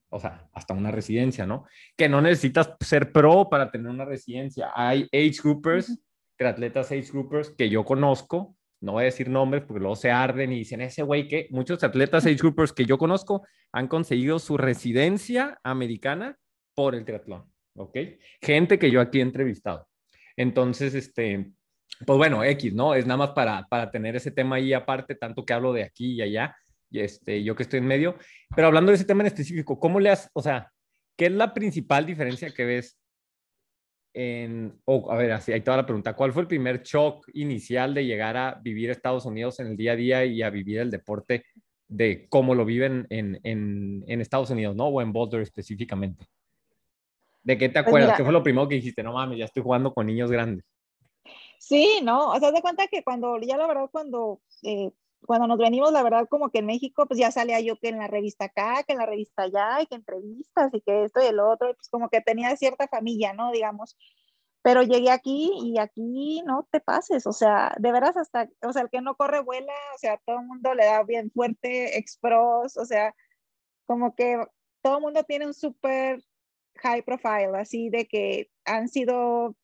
[0.08, 1.66] o sea, hasta una residencia, ¿no?
[1.96, 4.72] Que no necesitas ser pro para tener una residencia.
[4.74, 5.96] Hay age groupers,
[6.40, 10.50] atletas age groupers que yo conozco, no voy a decir nombres porque luego se arden
[10.52, 14.56] y dicen, ese güey que muchos atletas age groupers que yo conozco han conseguido su
[14.56, 16.36] residencia americana
[16.74, 17.55] por el triatlón.
[17.76, 17.98] ¿Ok?
[18.40, 19.88] Gente que yo aquí he entrevistado.
[20.36, 21.50] Entonces, este,
[22.04, 22.94] pues bueno, X, ¿no?
[22.94, 26.14] Es nada más para, para tener ese tema ahí aparte, tanto que hablo de aquí
[26.14, 26.56] y allá,
[26.90, 28.16] y este, yo que estoy en medio.
[28.54, 30.70] Pero hablando de ese tema en específico, ¿cómo le has, o sea,
[31.16, 32.98] qué es la principal diferencia que ves
[34.14, 37.92] en, o a ver, así hay toda la pregunta, ¿cuál fue el primer shock inicial
[37.92, 40.90] de llegar a vivir Estados Unidos en el día a día y a vivir el
[40.90, 41.44] deporte
[41.86, 44.86] de cómo lo viven en, en, en Estados Unidos, ¿no?
[44.86, 46.24] O en Boulder específicamente.
[47.46, 48.16] ¿De qué te pues acuerdas?
[48.16, 49.04] ¿Qué fue lo primero que dijiste?
[49.04, 50.64] No mames, ya estoy jugando con niños grandes.
[51.60, 54.90] Sí, no, o sea, de cuenta que cuando, ya la verdad, cuando, eh,
[55.24, 57.98] cuando nos venimos, la verdad, como que en México, pues ya salía yo que en
[57.98, 61.26] la revista acá, que en la revista allá, y que entrevistas, y que esto y
[61.26, 63.52] el otro, pues como que tenía cierta familia, ¿no?
[63.52, 63.96] Digamos,
[64.62, 68.82] pero llegué aquí y aquí no te pases, o sea, de veras hasta, o sea,
[68.82, 72.76] el que no corre vuela, o sea, todo el mundo le da bien fuerte, expros,
[72.76, 73.14] o sea,
[73.86, 74.44] como que
[74.82, 76.20] todo el mundo tiene un súper
[76.82, 79.56] high profile, así de que han sido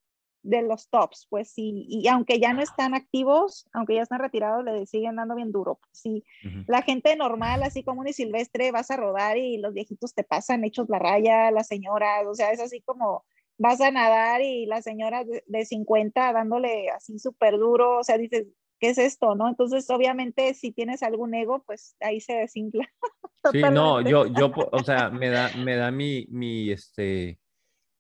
[0.43, 4.65] de los tops, pues sí, y aunque ya no están activos, aunque ya están retirados,
[4.65, 5.79] le siguen dando bien duro.
[5.81, 6.25] Pues sí,
[6.67, 10.65] la gente normal, así como y silvestre, vas a rodar y los viejitos te pasan
[10.65, 13.25] hechos la raya, las señoras, o sea, es así como
[13.57, 18.19] vas a nadar y la señora de, de 50 dándole así súper duro, o sea,
[18.19, 18.47] dices,
[18.83, 19.49] ¿qué es esto, no?
[19.49, 22.87] Entonces, obviamente, si tienes algún ego, pues ahí se desinfla.
[23.51, 27.41] Sí, no, yo, yo, o sea, me da, me da mi, mi, este,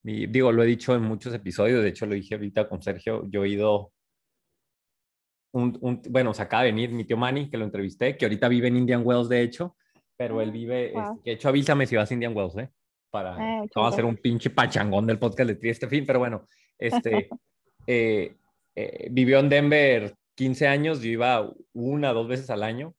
[0.04, 3.28] mi, digo, lo he dicho en muchos episodios, de hecho lo dije ahorita con Sergio,
[3.28, 3.92] yo he ido,
[5.52, 8.46] un, un, bueno, se acaba de venir mi tío Manny, que lo entrevisté, que ahorita
[8.46, 9.76] vive en Indian Wells, de hecho,
[10.16, 12.70] pero él ah, vive, este, de hecho avísame si vas a Indian Wells, ¿eh?
[13.10, 16.20] Para, ah, vamos a hacer un pinche pachangón del podcast de Tri este fin, pero
[16.20, 16.46] bueno,
[16.78, 17.28] este,
[17.88, 18.36] eh,
[18.76, 22.94] eh, vivió en Denver 15 años, yo iba una, dos veces al año,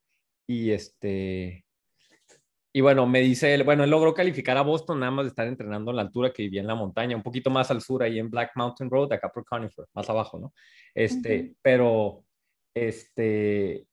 [0.48, 1.66] y este,
[2.76, 5.48] y bueno, me dice él, bueno, él logró calificar a Boston nada más de estar
[5.48, 8.18] entrenando en la altura que vivía en la montaña, un poquito más al sur, ahí
[8.18, 10.54] en Black Mountain Road, acá por Conifer, más abajo, ¿no?
[10.96, 12.24] Este, pero,
[12.74, 13.86] este,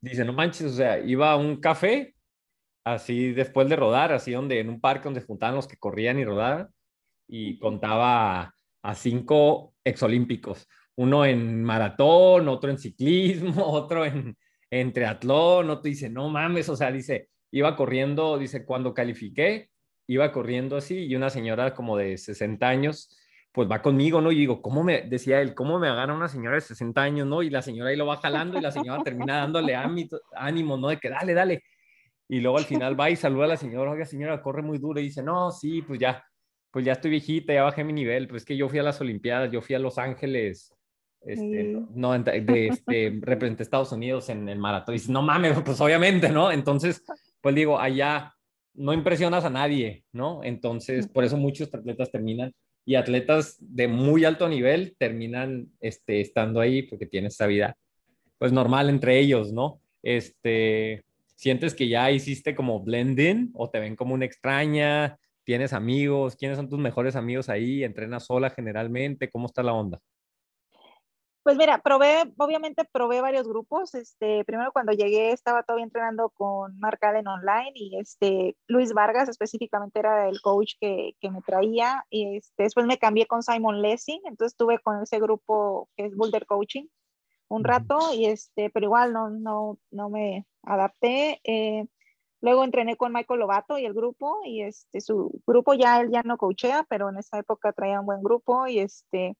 [0.00, 2.14] dice, no manches, o sea, iba a un café
[2.84, 6.18] así después de rodar, así donde en un parque donde se juntaban los que corrían
[6.18, 6.68] y rodaban,
[7.26, 10.68] y contaba a, cinco exolímpicos,
[11.00, 14.36] uno en maratón, otro en ciclismo, otro en,
[14.70, 19.70] en triatlón, otro dice, no mames, o sea, dice, iba corriendo, dice, cuando califiqué,
[20.06, 23.16] iba corriendo así y una señora como de 60 años,
[23.50, 24.30] pues va conmigo, ¿no?
[24.30, 27.42] Y digo, ¿cómo me, decía él, cómo me agarra una señora de 60 años, ¿no?
[27.42, 30.88] Y la señora ahí lo va jalando y la señora termina dándole ánimo, ¿no?
[30.88, 31.62] De que dale, dale.
[32.28, 35.00] Y luego al final va y saluda a la señora, oiga, señora, corre muy duro
[35.00, 36.22] y dice, no, sí, pues ya,
[36.70, 39.00] pues ya estoy viejita, ya bajé mi nivel, pues es que yo fui a las
[39.00, 40.76] Olimpiadas, yo fui a Los Ángeles,
[41.22, 44.94] este, no, de, este, representé a Estados Unidos en el maratón.
[44.94, 46.50] Y dice, no mames, pues obviamente, ¿no?
[46.50, 47.04] Entonces,
[47.40, 48.34] pues digo, allá
[48.74, 50.42] no impresionas a nadie, ¿no?
[50.44, 52.52] Entonces, por eso muchos atletas terminan
[52.84, 57.76] y atletas de muy alto nivel terminan este, estando ahí porque tienen esa vida,
[58.38, 59.80] pues normal entre ellos, ¿no?
[60.02, 61.04] Este,
[61.36, 66.56] sientes que ya hiciste como blending o te ven como una extraña, tienes amigos, ¿quiénes
[66.56, 67.84] son tus mejores amigos ahí?
[67.84, 69.28] ¿Entrenas sola generalmente?
[69.28, 70.00] ¿Cómo está la onda?
[71.42, 73.94] Pues mira, probé, obviamente probé varios grupos.
[73.94, 79.28] Este, primero cuando llegué estaba todavía entrenando con Mark Allen online y este, Luis Vargas
[79.28, 83.80] específicamente era el coach que, que me traía y este, después me cambié con Simon
[83.80, 86.86] Lessing, entonces estuve con ese grupo que es Boulder Coaching
[87.50, 91.40] un rato y este, pero igual no, no, no me adapté.
[91.44, 91.84] Eh,
[92.40, 96.22] luego entrené con Michael Lobato y el grupo y este, su grupo ya él ya
[96.22, 99.36] no coachea, pero en esa época traía un buen grupo y este,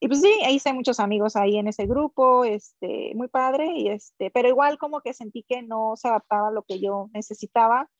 [0.00, 4.30] y pues sí, hice muchos amigos ahí en ese grupo, este, muy padre, y este,
[4.30, 7.90] pero igual como que sentí que no se adaptaba a lo que yo necesitaba.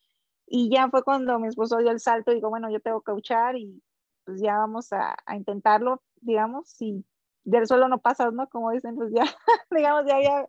[0.47, 3.13] Y ya fue cuando mi esposo dio el salto y digo, bueno, yo tengo que
[3.13, 3.83] coachar y
[4.25, 7.05] pues ya vamos a, a intentarlo, digamos, si
[7.45, 8.49] del suelo no pasas, ¿no?
[8.49, 9.25] Como dicen, pues ya,
[9.71, 10.49] digamos, ya había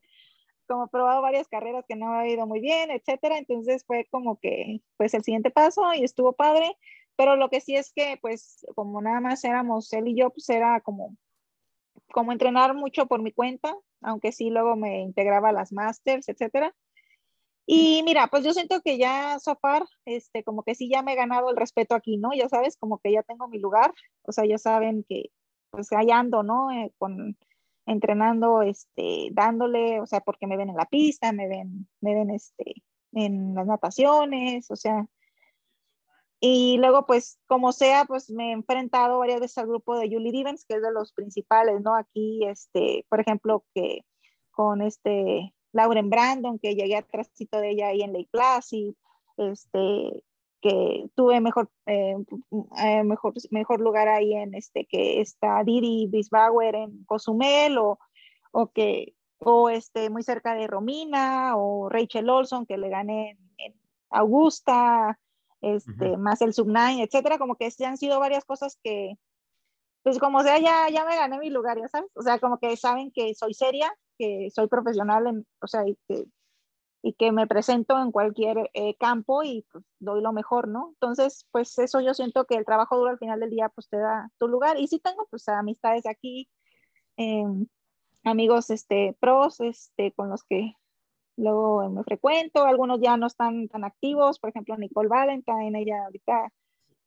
[0.68, 3.38] como probado varias carreras que no había ido muy bien, etcétera.
[3.38, 6.78] Entonces fue como que, pues el siguiente paso y estuvo padre.
[7.18, 10.50] Pero lo que sí es que, pues, como nada más éramos él y yo, pues
[10.50, 11.18] era como
[12.12, 16.74] como entrenar mucho por mi cuenta, aunque sí luego me integraba a las masters, etcétera.
[17.66, 21.16] Y mira, pues yo siento que ya Sofar, este, como que sí ya me he
[21.16, 22.34] ganado el respeto aquí, ¿no?
[22.34, 25.32] Ya sabes, como que ya tengo mi lugar, o sea, ya saben que
[25.70, 26.70] pues ahí ando, ¿no?
[26.72, 27.38] Eh, con,
[27.86, 32.30] entrenando, este, dándole, o sea, porque me ven en la pista, me ven, me ven,
[32.32, 35.08] este, en las nataciones, o sea,
[36.44, 40.32] y luego, pues, como sea, pues me he enfrentado varias veces al grupo de Julie
[40.32, 41.96] Divens, que es de los principales, ¿no?
[41.96, 44.06] Aquí, este, por ejemplo, que
[44.50, 48.96] con este Lauren Brandon, que llegué atrásito de ella ahí en Lake Placid,
[49.38, 50.24] este,
[50.62, 52.16] que tuve mejor, eh,
[52.78, 58.00] eh, mejor, mejor lugar ahí en este, que está Didi Bisbauer en Cozumel, o,
[58.52, 63.76] o que, o este, muy cerca de Romina, o Rachel Olson, que le gané en
[64.10, 65.20] Augusta,
[65.62, 69.18] este, más el Sub-9, etcétera, como que han sido varias cosas que,
[70.04, 72.76] pues como sea, ya, ya me gané mi lugar, ya sabes, o sea, como que
[72.78, 76.26] saben que soy seria, que soy profesional, en, o sea, y que,
[77.04, 80.90] y que me presento en cualquier eh, campo y pues, doy lo mejor, ¿no?
[80.94, 83.98] Entonces, pues eso yo siento que el trabajo duro al final del día, pues te
[83.98, 86.50] da tu lugar, y sí tengo, pues, amistades aquí,
[87.18, 87.68] em,
[88.24, 90.76] amigos, este, pros, este, con los que
[91.38, 96.52] luego me frecuento, algunos ya no están tan activos, por ejemplo Nicole Valentine, ella ahorita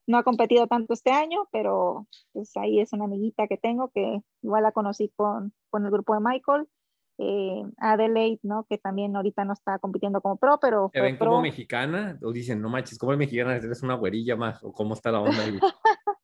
[0.06, 4.20] no ha competido tanto este año, pero pues ahí es una amiguita que tengo que
[4.42, 6.68] igual la conocí con, con el grupo de Michael.
[7.16, 8.66] Eh, Adelaide, ¿no?
[8.68, 10.90] Que también ahorita no está compitiendo como pro, pero...
[10.92, 12.18] ¿Te ven como mexicana?
[12.22, 13.54] O dicen, no manches, ¿cómo es mexicana?
[13.54, 14.62] ¿Eres una güerilla más?
[14.64, 15.56] ¿O cómo está la onda ahí?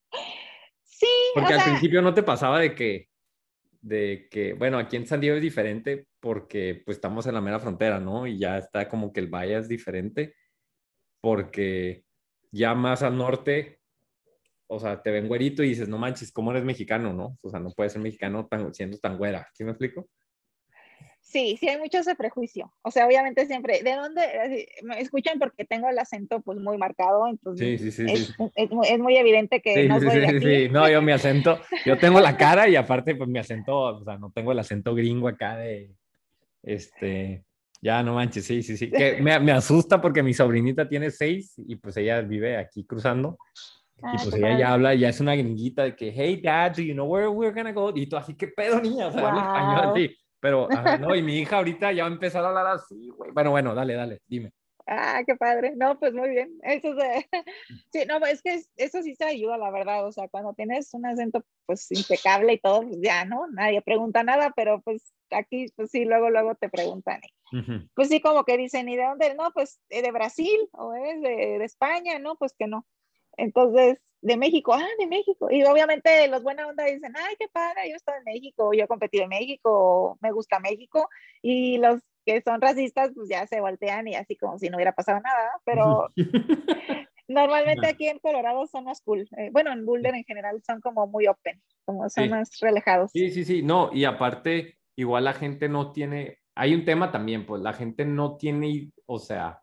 [0.82, 1.06] sí.
[1.34, 3.08] Porque al principio no te pasaba de que,
[3.80, 7.58] de que, bueno, aquí en San Diego es diferente porque pues estamos en la mera
[7.58, 8.26] frontera, ¿no?
[8.26, 10.34] Y ya está como que el valle es diferente
[11.20, 12.04] porque
[12.50, 13.80] ya más al norte,
[14.66, 17.38] o sea, te ven güerito y dices, no manches, ¿cómo eres mexicano, no?
[17.42, 20.08] O sea, no puedes ser mexicano tan, siendo tan güera, ¿sí me explico?
[21.20, 22.72] Sí, sí hay mucho ese prejuicio.
[22.82, 24.68] O sea, obviamente siempre, ¿de dónde?
[24.82, 28.70] Me escuchan porque tengo el acento pues muy marcado, entonces sí, sí, sí, es, es,
[28.90, 30.40] es, muy evidente que no soy de aquí.
[30.40, 34.04] Sí, no, yo mi acento, yo tengo la cara y aparte pues mi acento, o
[34.04, 35.92] sea, no tengo el acento gringo acá de,
[36.62, 37.44] este,
[37.80, 41.54] ya no manches, sí, sí, sí, que me, me asusta porque mi sobrinita tiene seis
[41.58, 43.38] y pues ella vive aquí cruzando.
[44.02, 46.82] Ah, y pues ella ya habla, ya es una gringuita de que, hey dad, do
[46.82, 47.92] you know where we're gonna go?
[47.94, 49.08] Y tú así, ¿qué pedo, niña?
[49.08, 50.16] O sea, habla español así.
[50.40, 53.30] Pero, ajá, no, y mi hija ahorita ya va a empezar a hablar así, güey.
[53.32, 54.52] Bueno, bueno, dale, dale, dime.
[54.86, 55.74] Ah, qué padre.
[55.76, 56.58] No, pues muy bien.
[56.62, 57.24] Eso es,
[57.92, 60.04] sí, no, es que eso sí se ayuda, la verdad.
[60.06, 63.46] O sea, cuando tienes un acento pues impecable y todo, pues ya, ¿no?
[63.52, 67.20] Nadie pregunta nada, pero pues aquí, pues sí, luego, luego te preguntan.
[67.94, 69.34] Pues sí, como que dicen, ¿y de dónde?
[69.34, 72.36] No, pues eh, de Brasil o es de, de España, ¿no?
[72.36, 72.86] Pues que no.
[73.36, 75.48] Entonces, de México, ah, de México.
[75.50, 79.18] Y obviamente los buena onda dicen, ay, qué padre, yo estoy en México, yo competí
[79.18, 81.08] en México, me gusta México.
[81.42, 84.92] Y los que son racistas, pues ya se voltean y así como si no hubiera
[84.92, 85.50] pasado nada.
[85.64, 86.08] Pero
[87.28, 89.28] normalmente aquí en Colorado son más cool.
[89.36, 93.10] Eh, bueno, en Boulder en general son como muy open, como son más relajados.
[93.12, 97.46] Sí, sí, sí, no, y aparte, igual la gente no tiene, hay un tema también,
[97.46, 99.62] pues la gente no tiene, o sea,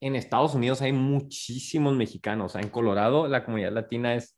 [0.00, 2.54] en Estados Unidos hay muchísimos mexicanos.
[2.54, 4.36] en Colorado la comunidad latina es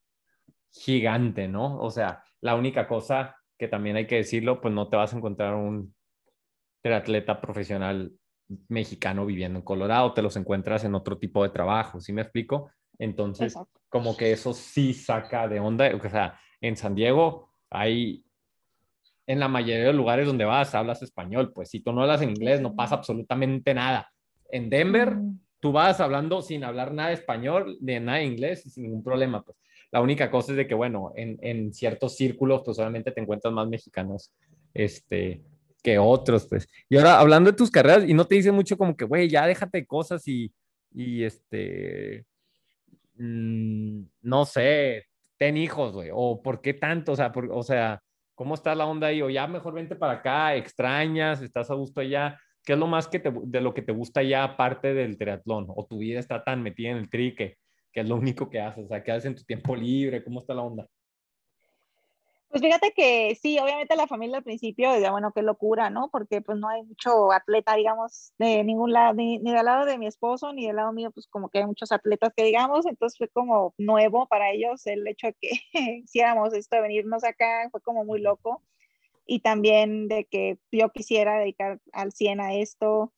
[0.73, 1.79] gigante, ¿no?
[1.79, 5.16] O sea, la única cosa que también hay que decirlo, pues no te vas a
[5.16, 5.94] encontrar un
[6.83, 8.12] atleta profesional
[8.68, 12.70] mexicano viviendo en Colorado, te los encuentras en otro tipo de trabajo, ¿sí me explico?
[12.99, 13.55] Entonces,
[13.88, 18.25] como que eso sí saca de onda, o sea, en San Diego hay,
[19.27, 22.23] en la mayoría de los lugares donde vas, hablas español, pues si tú no hablas
[22.23, 24.11] en inglés, no pasa absolutamente nada.
[24.51, 28.62] En Denver, mm tú vas hablando sin hablar nada de español, de nada de inglés,
[28.62, 29.42] sin ningún problema.
[29.42, 29.57] Pues.
[29.92, 33.53] La única cosa es de que, bueno, en, en ciertos círculos, pues solamente te encuentras
[33.53, 34.33] más mexicanos
[34.73, 35.42] este,
[35.83, 36.68] que otros, pues.
[36.88, 39.46] Y ahora, hablando de tus carreras, y no te dice mucho como que, güey, ya
[39.46, 40.53] déjate cosas y,
[40.92, 42.25] y este,
[43.16, 48.03] mm, no sé, ten hijos, güey, o por qué tanto, o sea, o sea,
[48.35, 49.23] ¿cómo está la onda ahí?
[49.23, 52.38] O ya mejor vente para acá, extrañas, estás a gusto allá.
[52.64, 55.66] ¿Qué es lo más que te, de lo que te gusta ya aparte del triatlón?
[55.75, 57.57] ¿O tu vida está tan metida en el tri que,
[57.92, 58.85] es lo único que haces?
[58.85, 60.23] O sea, ¿qué haces en tu tiempo libre?
[60.23, 60.87] ¿Cómo está la onda?
[62.49, 66.11] Pues fíjate que sí, obviamente la familia al principio decía, bueno, qué locura, ¿no?
[66.11, 69.99] Porque pues no hay mucho atleta, digamos, de ningún lado, ni, ni, del lado de
[69.99, 73.16] mi esposo, ni del lado mío, pues como que hay muchos atletas que digamos, entonces
[73.16, 75.51] fue como nuevo para ellos el hecho de que
[76.05, 78.64] hiciéramos esto de venirnos acá, fue como muy loco
[79.30, 83.14] y también de que yo quisiera dedicar al 100 a esto,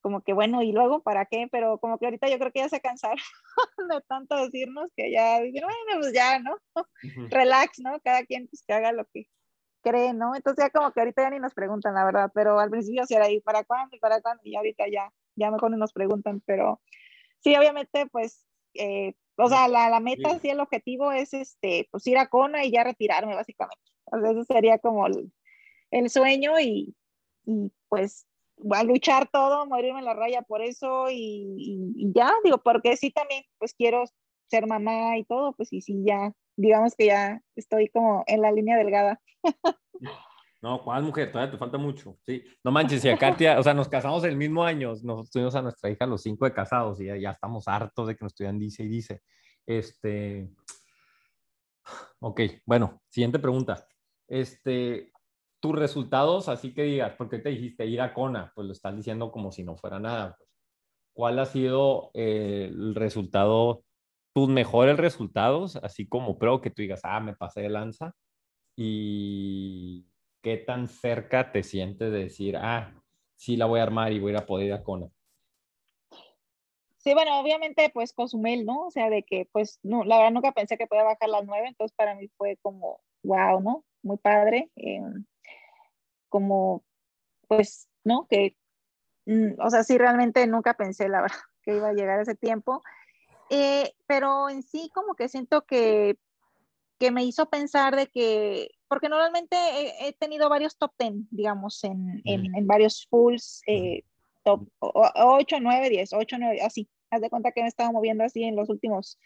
[0.00, 2.68] como que bueno, y luego para qué, pero como que ahorita yo creo que ya
[2.68, 3.18] se cansaron
[3.88, 6.56] de tanto decirnos que ya bueno, pues ya, ¿no?
[7.30, 8.00] Relax, ¿no?
[8.00, 9.28] Cada quien pues que haga lo que
[9.80, 10.34] cree, ¿no?
[10.34, 13.14] Entonces ya como que ahorita ya ni nos preguntan, la verdad, pero al principio sí
[13.14, 13.94] era ahí, ¿para cuándo?
[13.94, 14.42] ¿Y para cuándo?
[14.44, 16.80] Y ahorita ya, ya mejor no nos preguntan, pero
[17.38, 20.48] sí, obviamente, pues, eh, o sea, la, la meta, sí.
[20.48, 23.84] el objetivo es, este, pues ir a Kona y ya retirarme, básicamente.
[24.06, 25.32] O sea, eso sería como el,
[25.94, 26.94] el sueño y,
[27.46, 28.26] y, pues
[28.70, 33.44] a luchar todo, morirme en la raya por eso y, ya, digo, porque sí también
[33.58, 34.04] pues quiero
[34.48, 38.52] ser mamá y todo, pues y sí ya, digamos que ya estoy como en la
[38.52, 39.20] línea delgada.
[40.62, 41.30] No, ¿cuál mujer?
[41.30, 42.16] Todavía te falta mucho.
[42.22, 45.54] Sí, no manches, y a Katia, o sea, nos casamos el mismo año, nos tuvimos
[45.54, 48.32] a nuestra hija los cinco de casados y ya, ya estamos hartos de que nos
[48.32, 49.22] estudian dice y dice.
[49.66, 50.48] Este,
[52.18, 53.86] ok, bueno, siguiente pregunta.
[54.26, 55.12] Este,
[55.64, 59.32] tus resultados, así que digas, porque te dijiste ir a Kona, pues lo estás diciendo
[59.32, 60.36] como si no fuera nada.
[60.36, 60.50] Pues.
[61.14, 63.82] ¿Cuál ha sido eh, el resultado,
[64.34, 68.12] tus mejores resultados, así como pro, que tú digas, ah, me pasé de lanza?
[68.76, 70.04] ¿Y
[70.42, 73.02] qué tan cerca te sientes de decir, ah,
[73.34, 75.08] sí la voy a armar y voy a poder ir a Kona?
[76.98, 78.88] Sí, bueno, obviamente pues Cozumel, ¿no?
[78.88, 81.68] O sea, de que pues no, la verdad nunca pensé que podía bajar las nueve,
[81.68, 83.82] entonces para mí fue como, wow, ¿no?
[84.02, 84.70] Muy padre.
[84.76, 85.00] Eh,
[86.28, 86.84] como,
[87.48, 88.26] pues, ¿no?
[88.28, 88.56] Que,
[89.26, 92.82] mm, o sea, sí, realmente nunca pensé, la verdad, que iba a llegar ese tiempo.
[93.50, 96.16] Eh, pero en sí, como que siento que,
[96.98, 99.56] que me hizo pensar de que, porque normalmente
[100.00, 104.02] he, tenido varios top 10, digamos, en, en, en varios fulls, eh,
[104.44, 106.88] top 8, 9, 10, 8, 9, así.
[107.10, 109.18] Haz de cuenta que me he estado moviendo así en los últimos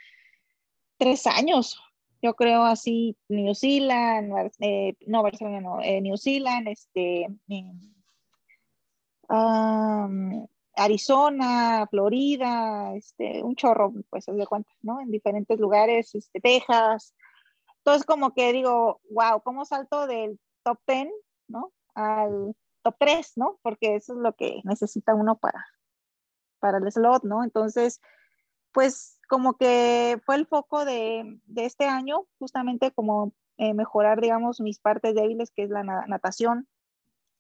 [0.99, 1.81] tres años,
[2.23, 7.29] yo creo así, New Zealand, eh, no, Barcelona no, eh, New Zealand, este,
[10.79, 15.01] Arizona, Florida, este, un chorro, pues, de cuenta, ¿no?
[15.01, 17.15] En diferentes lugares, este, Texas.
[17.79, 21.09] Entonces, como que digo, wow, ¿cómo salto del top 10,
[21.49, 21.73] ¿no?
[21.95, 23.59] Al top 3, ¿no?
[23.63, 25.65] Porque eso es lo que necesita uno para,
[26.61, 27.45] para el slot, ¿no?
[27.45, 28.01] Entonces,
[28.73, 34.61] pues como que fue el foco de, de este año, justamente como eh, mejorar, digamos,
[34.61, 36.67] mis partes débiles, que es la natación,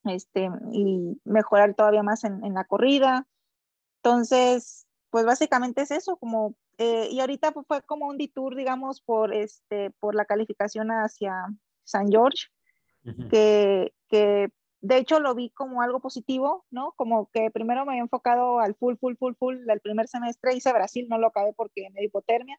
[0.05, 3.27] este, y mejorar todavía más en, en la corrida.
[4.03, 9.35] Entonces, pues básicamente es eso, como, eh, y ahorita fue como un detour, digamos, por,
[9.35, 11.47] este, por la calificación hacia
[11.85, 12.47] San George,
[13.31, 14.51] que, que
[14.81, 16.93] de hecho lo vi como algo positivo, ¿no?
[16.97, 20.73] Como que primero me había enfocado al full, full, full, full del primer semestre, hice
[20.73, 22.59] Brasil, no lo acabé porque me dio hipotermia.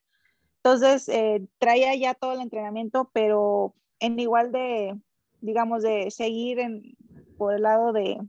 [0.58, 5.00] Entonces, eh, traía ya todo el entrenamiento, pero en igual de,
[5.40, 6.98] digamos, de seguir en,
[7.38, 8.20] por el lado de,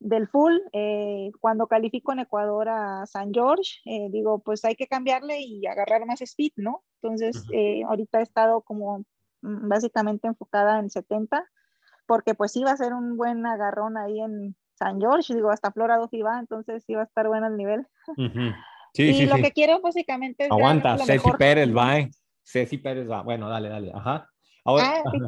[0.00, 4.88] del full, eh, cuando califico en Ecuador a San George, eh, digo, pues hay que
[4.88, 6.82] cambiarle y agarrar más speed, ¿no?
[7.00, 7.44] Entonces,
[7.86, 9.04] ahorita he estado como
[9.42, 11.48] mm, básicamente enfocada en 70
[12.06, 15.96] porque pues iba a ser un buen agarrón ahí en San George, digo, hasta Flora
[15.96, 17.86] Duffy va, entonces iba a estar bueno el nivel.
[18.92, 19.42] Sí, y sí, lo sí.
[19.42, 20.52] que quiero básicamente es...
[20.52, 21.38] Aguanta, Ceci mejor.
[21.38, 22.10] Pérez va, ¿eh?
[22.44, 23.22] Ceci Pérez va.
[23.22, 23.90] Bueno, dale, dale.
[23.92, 24.30] Ajá.
[24.64, 25.18] Ahora, Ah, sí.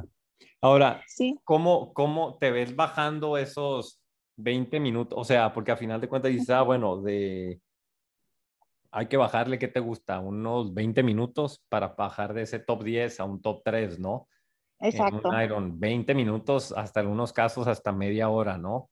[0.61, 4.01] Ahora, Sí, ¿cómo, ¿cómo te ves bajando esos
[4.37, 5.19] 20 minutos?
[5.19, 7.61] O sea, porque a final de cuentas dices, ah, bueno, de...
[8.93, 10.21] Hay que bajarle, ¿qué te gusta?
[10.21, 14.29] Unos 20 minutos para bajar de ese top 10 a un top 3, ¿no?
[14.81, 18.91] Exacto, En un Iron, 20 minutos, hasta en unos casos hasta media hora, ¿no?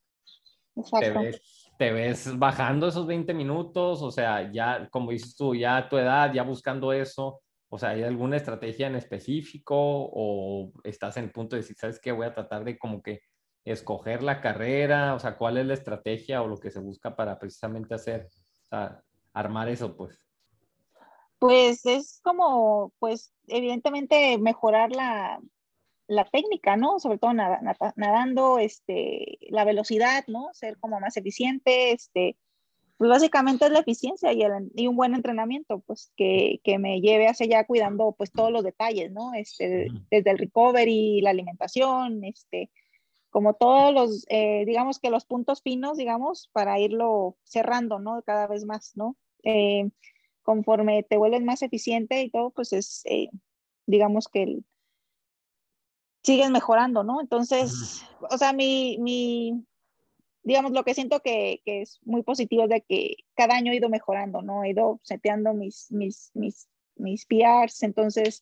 [0.74, 1.20] ¿Te exacto.
[1.20, 4.02] ves, te ves bajando esos 20 minutos?
[4.02, 7.40] O sea, ya, como dices tú, ya a tu edad, ya buscando eso.
[7.68, 12.00] O sea, ¿hay alguna estrategia en específico o estás en el punto de decir, ¿sabes
[12.00, 12.12] qué?
[12.12, 13.22] Voy a tratar de como que
[13.64, 17.38] escoger la carrera, o sea, ¿cuál es la estrategia o lo que se busca para
[17.38, 18.28] precisamente hacer,
[18.64, 20.24] o sea, armar eso, pues?
[21.38, 25.40] Pues es como, pues evidentemente mejorar la,
[26.06, 26.98] la técnica, ¿no?
[26.98, 30.48] Sobre todo nada- nada- nadando, este, la velocidad, ¿no?
[30.52, 32.36] Ser como más eficiente, este,
[32.98, 37.00] pues básicamente es la eficiencia y, el- y un buen entrenamiento, pues que, que me
[37.00, 39.32] lleve hacia allá cuidando pues todos los detalles, ¿no?
[39.34, 42.70] Este, desde el recovery, la alimentación, este,
[43.30, 48.22] como todos los, eh, digamos que los puntos finos, digamos, para irlo cerrando, ¿no?
[48.22, 49.16] Cada vez más, ¿no?
[49.42, 49.90] Eh,
[50.42, 53.28] conforme te vuelves más eficiente y todo, pues es, eh,
[53.86, 54.64] digamos que el-
[56.24, 57.20] sigues mejorando, ¿no?
[57.20, 59.64] Entonces, o sea, mi, mi,
[60.42, 63.76] digamos, lo que siento que, que es muy positivo es de que cada año he
[63.76, 64.64] ido mejorando, ¿no?
[64.64, 68.40] He ido seteando mis, mis, mis, mis PRs, entonces,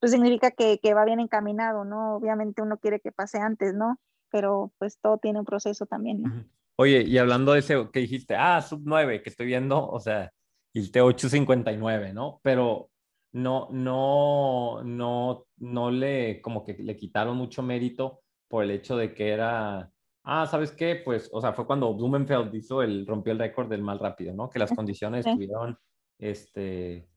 [0.00, 2.16] pues significa que, que va bien encaminado, ¿no?
[2.16, 4.00] Obviamente uno quiere que pase antes, ¿no?
[4.30, 6.44] Pero pues todo tiene un proceso también, ¿no?
[6.76, 10.32] Oye, y hablando de ese que dijiste, ah, sub 9, que estoy viendo, o sea,
[10.72, 12.40] el T859, ¿no?
[12.42, 12.88] Pero
[13.32, 19.14] no, no, no, no le, como que le quitaron mucho mérito por el hecho de
[19.14, 19.90] que era,
[20.24, 20.96] ah, ¿sabes qué?
[21.04, 24.50] Pues, o sea, fue cuando Blumenfeld hizo el, rompió el récord del más rápido, ¿no?
[24.50, 25.30] Que las condiciones Sí.
[25.30, 25.78] estuvieron,
[26.18, 27.08] este,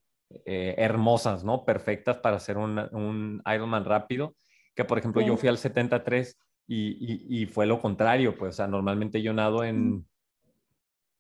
[0.46, 1.66] eh, hermosas, ¿no?
[1.66, 4.36] Perfectas para hacer un, un Ironman rápido,
[4.76, 5.28] que por ejemplo Sí.
[5.28, 6.38] yo fui al 73
[6.68, 6.98] y,
[7.38, 10.08] y, y fue lo contrario, pues, o sea, normalmente yo nado en,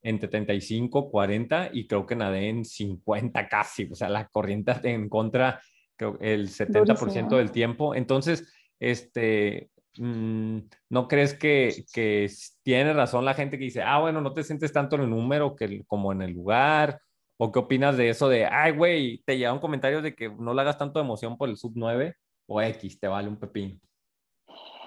[0.06, 5.10] en 75, 40 y creo que nadé en 50 casi, o sea, la corriente en
[5.10, 5.60] contra,
[5.98, 7.38] creo el 70% Durísimo.
[7.38, 7.96] del tiempo.
[7.96, 12.30] Entonces, este, mm, ¿no crees que, que
[12.64, 15.56] tiene razón la gente que dice, ah, bueno, no te sientes tanto en el número
[15.56, 17.00] que el- como en el lugar?
[17.38, 20.62] ¿O qué opinas de eso de, ay, güey, te llegaron comentarios de que no le
[20.62, 22.16] hagas tanto emoción por el sub 9
[22.48, 23.82] o X, te vale un pepín?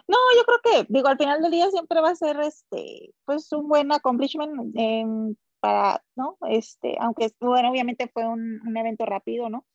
[0.08, 3.52] No, yo creo que, digo, al final del día siempre va a ser, este, pues
[3.52, 6.38] un buen accomplishment em, para, ¿no?
[6.48, 9.66] Este, aunque, bueno, obviamente fue un, un evento rápido, ¿no?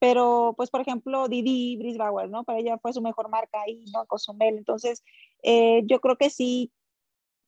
[0.00, 2.44] Pero, pues, por ejemplo, Didi Brisbauer, ¿no?
[2.44, 4.06] Para ella fue su mejor marca ahí, ¿no?
[4.06, 4.58] Cozumel.
[4.58, 5.04] Entonces,
[5.44, 6.72] eh, yo creo que sí,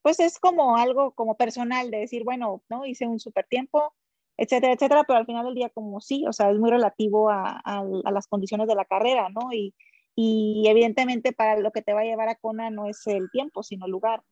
[0.03, 2.87] pues es como algo como personal de decir, bueno, ¿no?
[2.87, 3.95] Hice un super tiempo,
[4.37, 7.61] etcétera, etcétera, pero al final del día como sí, o sea, es muy relativo a,
[7.65, 9.53] a- a las condiciones de la carrera, ¿no?
[9.53, 9.75] Y,
[10.23, 13.63] y evidentemente para lo que te va a llevar a Kona no es el tiempo,
[13.63, 14.23] sino el lugar.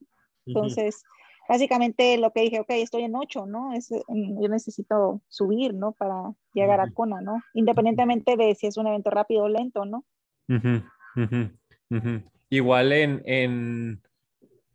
[0.45, 1.03] Entonces,
[1.49, 3.73] básicamente lo que dije, ok, estoy en 8, ¿no?
[3.73, 5.93] Es, mm, yo necesito subir, ¿no?
[5.93, 6.91] Para llegar a.
[6.93, 7.43] Kona, ¿no?
[7.55, 10.05] Independientemente de si es un evento rápido o lento, ¿no?
[12.51, 14.03] Igual en, en,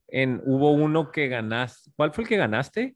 [0.08, 1.92] en, hubo uno que ganaste.
[1.96, 2.96] ¿Cuál fue el que ganaste?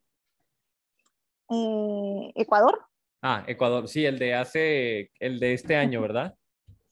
[1.52, 2.84] Eh, Ecuador,
[3.22, 3.88] Ah, Ecuador.
[3.88, 6.36] Sí, el de hace, el de este año, ¿verdad?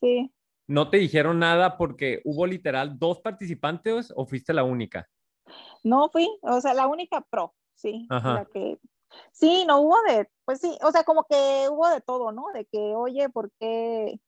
[0.01, 0.31] sí.
[0.67, 5.07] ¿No te dijeron nada porque hubo literal dos participantes o fuiste la única?
[5.83, 8.33] No fui, o sea, la única pro, sí, Ajá.
[8.33, 8.79] la que,
[9.31, 12.45] sí, no hubo de, pues sí, o sea, como que hubo de todo, ¿no?
[12.53, 14.19] De que, oye, ¿por qué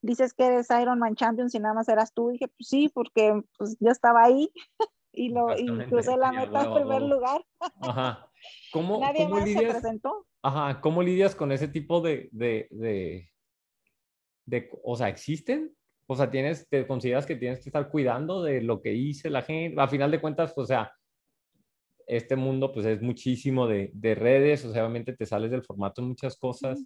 [0.00, 2.30] dices que eres Ironman Champion si nada más eras tú?
[2.30, 4.50] dije, pues sí, porque pues yo estaba ahí
[5.12, 7.44] y lo y crucé la meta en primer lugar.
[7.82, 8.30] Ajá.
[8.72, 9.72] ¿Cómo, Nadie cómo más se lidias?
[9.74, 10.26] presentó.
[10.42, 13.30] Ajá, ¿cómo lidias con ese tipo de, de, de,
[14.46, 15.76] de- o sea, existen?
[16.06, 19.42] O sea, tienes, te consideras que tienes que estar cuidando de lo que dice la
[19.42, 19.80] gente.
[19.80, 20.92] A final de cuentas, o sea,
[22.06, 26.02] este mundo pues es muchísimo de, de redes, o sea, obviamente te sales del formato
[26.02, 26.84] en muchas cosas.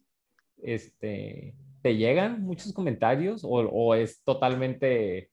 [0.62, 5.30] Este, ¿te llegan muchos comentarios o, o es totalmente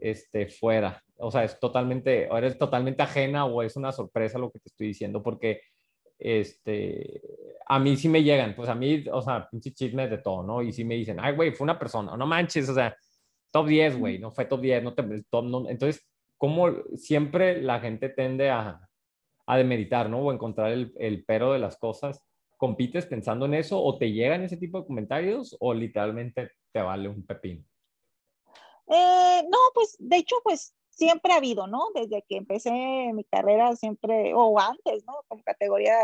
[0.00, 1.02] este, fuera.
[1.16, 4.68] O sea, es totalmente, o eres totalmente ajena o es una sorpresa lo que te
[4.68, 5.62] estoy diciendo, porque
[6.18, 7.20] este,
[7.66, 10.62] a mí sí me llegan, pues a mí, o sea, pinche chismes de todo, ¿no?
[10.62, 12.96] Y sí me dicen, ay, güey, fue una persona, no manches, o sea,
[13.50, 15.68] top 10, güey, no fue top 10, no te, top, no.
[15.68, 18.88] Entonces, como siempre la gente tende a,
[19.46, 20.20] a demeritar, ¿no?
[20.20, 22.24] O encontrar el, el pero de las cosas.
[22.56, 27.08] ¿Compites pensando en eso o te llegan ese tipo de comentarios o literalmente te vale
[27.08, 27.64] un pepín?
[28.88, 31.88] Eh, no, pues de hecho, pues siempre ha habido, ¿no?
[31.94, 32.70] Desde que empecé
[33.14, 35.14] mi carrera, siempre, o antes, ¿no?
[35.28, 35.94] Como categoría,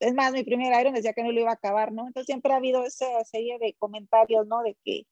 [0.00, 2.06] es más, mi primer Iron decía que no lo iba a acabar, ¿no?
[2.06, 4.62] Entonces siempre ha habido esa serie de comentarios, ¿no?
[4.62, 5.06] De que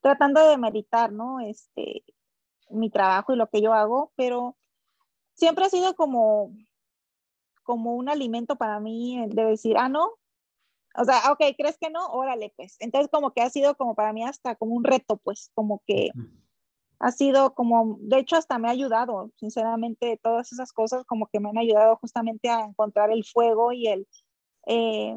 [0.00, 1.40] tratando de meditar, ¿no?
[1.40, 2.04] Este,
[2.70, 4.56] mi trabajo y lo que yo hago, pero
[5.34, 6.52] siempre ha sido como,
[7.62, 10.10] como un alimento para mí de decir, ah, no,
[10.96, 12.06] o sea, ok, ¿crees que no?
[12.06, 12.76] Órale, pues.
[12.80, 16.10] Entonces como que ha sido como para mí hasta como un reto, pues, como que
[17.00, 21.38] ha sido como, de hecho hasta me ha ayudado, sinceramente, todas esas cosas como que
[21.40, 24.08] me han ayudado justamente a encontrar el fuego y el,
[24.66, 25.16] eh,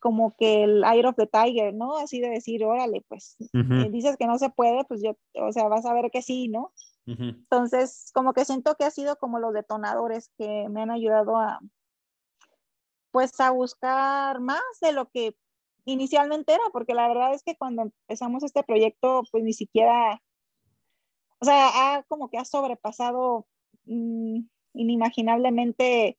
[0.00, 1.96] como que el Eye of the Tiger, ¿no?
[1.96, 5.68] Así de decir, órale, pues, eh, dices que no se puede, pues yo, o sea,
[5.68, 6.72] vas a ver que sí, ¿no?
[7.06, 11.58] Entonces, como que siento que ha sido como los detonadores que me han ayudado a,
[13.10, 15.34] pues, a buscar más de lo que
[15.86, 20.20] inicialmente era, porque la verdad es que cuando empezamos este proyecto, pues ni siquiera
[21.40, 23.46] o sea, ha como que ha sobrepasado
[23.84, 24.40] mm,
[24.74, 26.18] inimaginablemente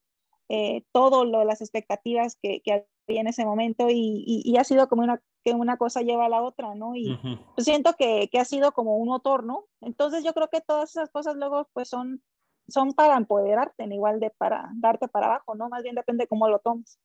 [0.49, 2.87] eh, todo lo, las expectativas que, que,
[3.17, 6.41] en ese momento y, y, ha sido como una, que una cosa lleva a la
[6.41, 6.95] otra, ¿no?
[6.95, 7.17] Y
[7.55, 9.65] pues siento que, que, ha sido como un motor, ¿no?
[9.81, 12.21] Entonces yo creo que todas esas cosas luego pues son,
[12.67, 15.69] son para empoderarte, en igual de para darte para abajo, ¿no?
[15.69, 16.99] Más bien depende de cómo lo tomes.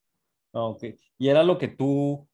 [0.52, 0.84] Ok.
[1.18, 2.28] Y era lo que tú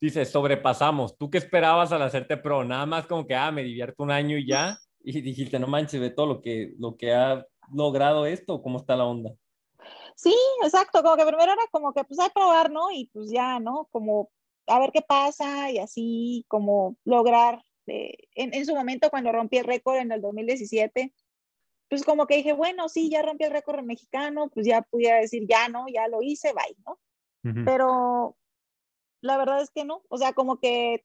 [0.00, 1.16] dices, sobrepasamos.
[1.16, 2.64] ¿Tú qué esperabas al hacerte pro?
[2.64, 4.78] Nada más como que, ah, me divierto un año y ya.
[5.00, 8.96] Y dijiste, no manches, ve todo lo que, lo que ha logrado esto, ¿cómo está
[8.96, 9.30] la onda?
[10.18, 12.90] Sí, exacto, como que primero era como que pues a probar, ¿no?
[12.90, 13.86] Y pues ya, ¿no?
[13.92, 14.30] Como
[14.66, 19.58] a ver qué pasa y así como lograr, eh, en, en, su momento cuando rompí
[19.58, 21.14] el récord en el 2017,
[21.88, 25.46] pues como que dije, bueno, sí, ya rompí el récord mexicano, pues ya pudiera decir,
[25.48, 25.86] ya, ¿no?
[25.86, 26.98] Ya lo hice, bye, ¿no?
[27.64, 28.36] Pero
[29.20, 31.04] la verdad es que no, o sea, como que,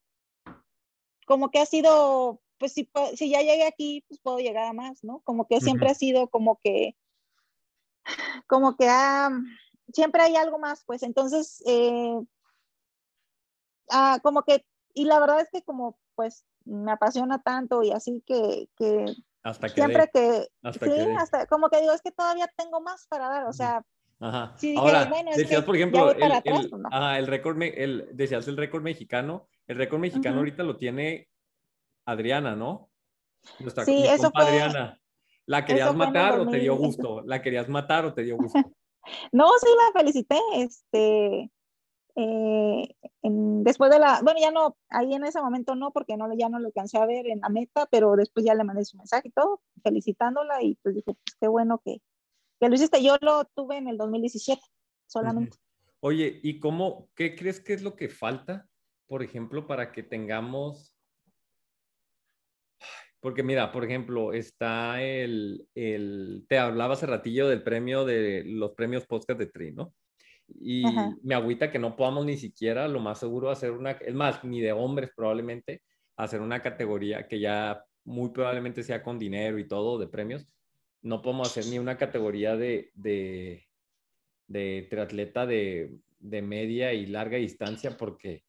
[1.27, 5.03] como que ha sido, pues si, si ya llegué aquí, pues puedo llegar a más,
[5.03, 5.21] ¿no?
[5.23, 6.95] Como que siempre ha sido como que,
[8.47, 9.29] como que ha,
[9.91, 12.19] siempre hay algo más, pues entonces, eh,
[13.91, 18.23] ah, como que, y la verdad es que como, pues, me apasiona tanto y así
[18.25, 19.05] que, que
[19.43, 20.47] hasta que siempre que,
[20.79, 23.83] sí, hasta como que digo, es que todavía tengo más para dar, o sea,
[24.23, 24.55] Ajá.
[24.77, 29.49] Ahora, decías, por ejemplo, el, el, el, récord, el, decías el récord mexicano.
[29.67, 31.27] El récord mexicano ahorita lo tiene
[32.05, 32.89] Adriana, ¿no?
[33.59, 34.97] Nuestra sí, eso fue, Adriana.
[35.45, 37.21] ¿La querías matar o te dio gusto?
[37.25, 38.59] ¿La querías matar o te dio gusto?
[39.31, 40.39] no, sí, la felicité.
[40.55, 41.51] Este,
[42.15, 46.31] eh, en, después de la, bueno, ya no, ahí en ese momento no, porque no,
[46.37, 48.97] ya no lo alcancé a ver en la meta, pero después ya le mandé su
[48.97, 52.01] mensaje y todo, felicitándola y pues dije, pues qué bueno que,
[52.59, 53.03] que lo hiciste.
[53.03, 54.61] Yo lo tuve en el 2017
[55.07, 55.57] solamente.
[55.99, 58.67] Oye, ¿y cómo, qué crees que es lo que falta,
[59.07, 60.92] por ejemplo, para que tengamos...
[63.23, 68.71] Porque mira, por ejemplo, está el, el, te hablaba hace ratillo del premio de los
[68.71, 69.93] premios podcast de Tri, ¿no?
[70.59, 70.83] Y
[71.23, 74.59] me agüita que no podamos ni siquiera, lo más seguro, hacer una, es más, ni
[74.59, 75.83] de hombres probablemente,
[76.17, 80.45] hacer una categoría que ya muy probablemente sea con dinero y todo de premios,
[81.01, 83.65] no podemos hacer ni una categoría de, de,
[84.47, 88.43] de triatleta de, de, media y larga distancia porque,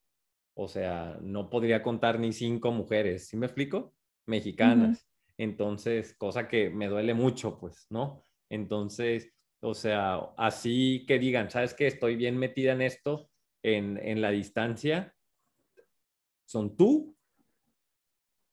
[0.55, 3.95] o sea, no podría contar ni cinco mujeres, ¿sí me explico?
[4.27, 5.07] Mexicanas.
[5.37, 8.25] Entonces, cosa que me duele mucho, pues, ¿no?
[8.49, 11.87] Entonces, o sea, así que digan, ¿sabes qué?
[11.87, 13.31] Estoy bien metida en esto,
[13.63, 15.15] en, en la distancia.
[16.45, 17.17] Son tú,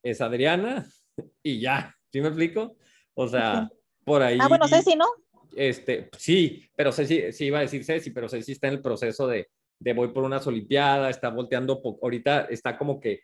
[0.03, 0.87] es Adriana
[1.43, 2.77] y ya, ¿sí me explico?
[3.13, 3.69] O sea,
[4.03, 4.37] por ahí.
[4.41, 5.05] Ah, bueno, Ceci, ¿no?
[5.55, 9.27] Este, sí, pero Ceci, sí iba a decir Ceci, pero Ceci está en el proceso
[9.27, 9.49] de,
[9.79, 13.21] de voy por unas Olimpiadas, está volteando, ahorita está como que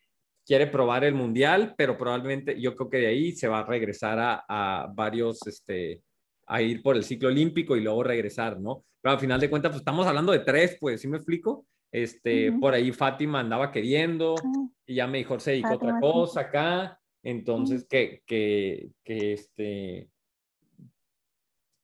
[0.48, 4.18] quiere probar el mundial, pero probablemente yo creo que de ahí se va a regresar
[4.18, 6.02] a, a varios, este,
[6.48, 8.86] a ir por el ciclo olímpico y luego regresar, ¿no?
[9.02, 11.66] Pero al final de cuentas, pues estamos hablando de tres, pues, ¿sí me explico?
[11.92, 14.68] Este, por ahí Fátima andaba queriendo ah.
[14.86, 20.10] y ya me dijo, se dedicó otra cosa acá, entonces que, que, que este,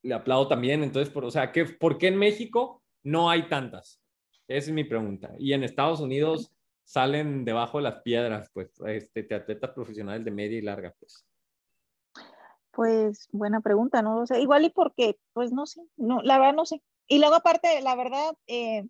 [0.03, 0.83] le aplaudo también.
[0.83, 4.01] Entonces, por, o sea, ¿qué, ¿por qué en México no hay tantas?
[4.47, 5.33] Esa es mi pregunta.
[5.37, 6.53] Y en Estados Unidos
[6.83, 11.25] salen debajo de las piedras, pues, este, atletas profesionales de media y larga, pues.
[12.71, 14.41] Pues buena pregunta, no lo sé.
[14.41, 16.81] Igual y porque, pues no sé, no, la verdad no sé.
[17.07, 18.87] Y luego aparte, la verdad, eh,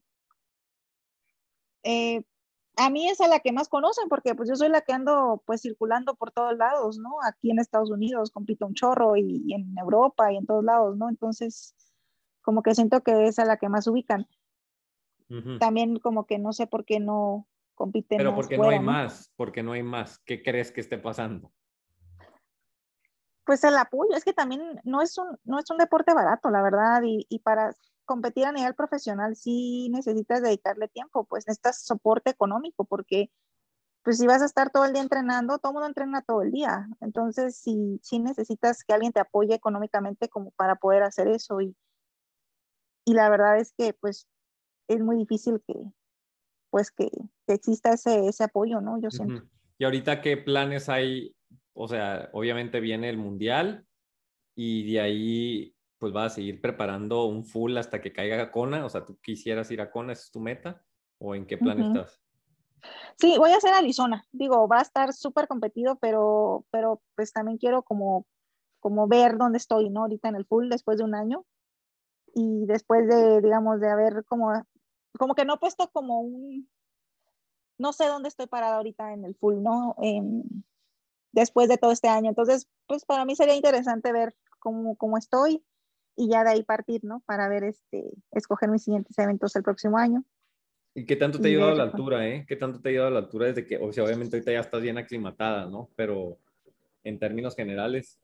[1.83, 2.23] eh,
[2.77, 5.43] a mí es a la que más conocen, porque pues yo soy la que ando
[5.45, 7.17] pues circulando por todos lados, ¿no?
[7.27, 10.97] Aquí en Estados Unidos compito un chorro y, y en Europa y en todos lados,
[10.97, 11.09] ¿no?
[11.09, 11.75] Entonces,
[12.41, 14.27] como que siento que es a la que más ubican.
[15.29, 15.59] Ujú.
[15.59, 19.63] También como que no sé por qué no compiten Pero porque no hay más, porque
[19.63, 20.19] no hay más.
[20.19, 21.51] ¿Qué crees que esté pasando?
[23.45, 26.61] Pues el apoyo, es que también no es un, no es un deporte barato, la
[26.61, 27.73] verdad, y, y para
[28.05, 33.31] competir a nivel profesional sí necesitas dedicarle tiempo, pues necesitas soporte económico, porque
[34.03, 36.51] pues si vas a estar todo el día entrenando, todo el mundo entrena todo el
[36.51, 41.61] día, entonces sí, sí necesitas que alguien te apoye económicamente como para poder hacer eso,
[41.61, 41.75] y,
[43.05, 44.27] y la verdad es que pues
[44.87, 45.73] es muy difícil que
[46.73, 47.07] pues que,
[47.45, 48.99] que exista ese, ese apoyo, ¿no?
[48.99, 49.35] Yo siento.
[49.35, 49.47] Ujú.
[49.77, 51.35] ¿Y ahorita qué planes hay?
[51.73, 53.85] O sea, obviamente viene el mundial
[54.55, 58.87] y de ahí pues vas a seguir preparando un full hasta que caiga Kona.
[58.87, 60.13] O sea, ¿tú quisieras ir a Kona?
[60.13, 60.83] ¿Esa es tu meta?
[61.19, 62.19] ¿O en qué plan estás?
[63.19, 64.25] Sí, voy a hacer Arizona.
[64.31, 68.25] Digo, va a estar súper competido, pero, pero pues también quiero como,
[68.79, 70.01] como ver dónde estoy, ¿no?
[70.01, 71.45] Ahorita en el full después de un año
[72.33, 74.51] y después de, digamos, de haber como,
[75.17, 76.69] como que no he puesto como un,
[77.77, 79.95] no sé dónde estoy parada ahorita en el full, ¿no?
[80.01, 80.43] Em,
[81.31, 82.29] después de todo este año.
[82.29, 85.63] Entonces, pues para mí sería interesante ver cómo, cómo estoy
[86.15, 87.21] y ya de ahí partir, ¿no?
[87.25, 90.23] Para ver, este, escoger mis siguientes eventos el próximo año.
[90.95, 92.45] ¿Y qué tanto te ha ayudado ver, la altura, eh?
[92.47, 94.81] ¿Qué tanto te ha ayudado la altura desde que, o sea, obviamente ahorita ya estás
[94.81, 95.89] bien aclimatada, ¿no?
[95.95, 96.37] Pero
[97.03, 98.19] en términos generales,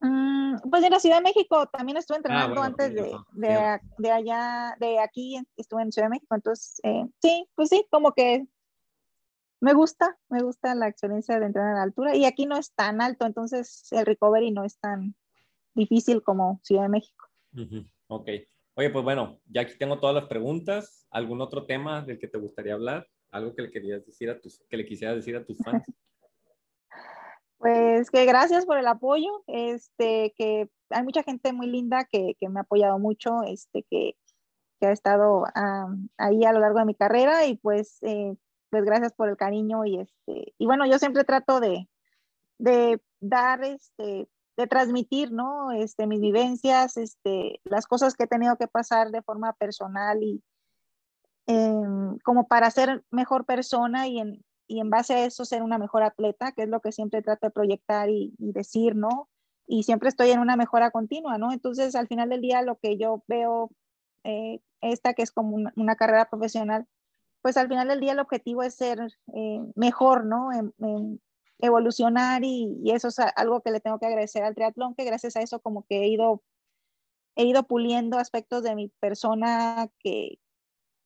[0.00, 4.10] Mm, pues en la Ciudad de México también estuve entrenando bueno, antes de, de, de
[4.10, 8.46] allá, de aquí, estuve en Ciudad de México, entonces eh, sí, pues sí, como que
[9.60, 12.72] me gusta, me gusta la experiencia de entrenar a la altura y aquí no es
[12.74, 15.14] tan alto, entonces el recovery no es tan
[15.74, 17.26] difícil como Ciudad de México.
[18.08, 18.28] Ok.
[18.74, 21.06] Oye, pues bueno, ya aquí tengo todas las preguntas.
[21.10, 23.08] ¿Algún otro tema del que te gustaría hablar?
[23.30, 25.82] ¿Algo que le querías decir a tus, que le quisieras decir a tus fans?
[27.58, 32.48] Pues que gracias por el apoyo, este, que hay mucha gente muy linda que, que
[32.48, 34.16] me ha apoyado mucho, este, que,
[34.78, 35.44] que ha estado
[36.18, 38.36] ahí a lo largo de mi carrera y pues, eh,
[38.70, 41.88] pues gracias por el cariño y este, y bueno, yo siempre trato de,
[42.58, 45.72] de dar, este, de transmitir, ¿no?
[45.72, 50.42] Este, mis vivencias, este, las cosas que he tenido que pasar de forma personal y
[51.46, 55.78] em, como para ser mejor persona y en, y en base a eso ser una
[55.78, 59.28] mejor atleta, que es lo que siempre trato de proyectar y, y decir, ¿no?
[59.66, 61.52] Y siempre estoy en una mejora continua, ¿no?
[61.52, 63.70] Entonces, al final del día, lo que yo veo,
[64.24, 66.86] eh, esta que es como una, una carrera profesional,
[67.42, 69.00] pues al final del día el objetivo es ser
[69.34, 70.52] eh, mejor, ¿no?
[70.52, 71.20] En, en
[71.58, 75.36] evolucionar y, y, eso es algo que le tengo que agradecer al triatlón, que gracias
[75.36, 76.42] a eso como que he ido,
[77.36, 80.38] he ido puliendo aspectos de mi persona que,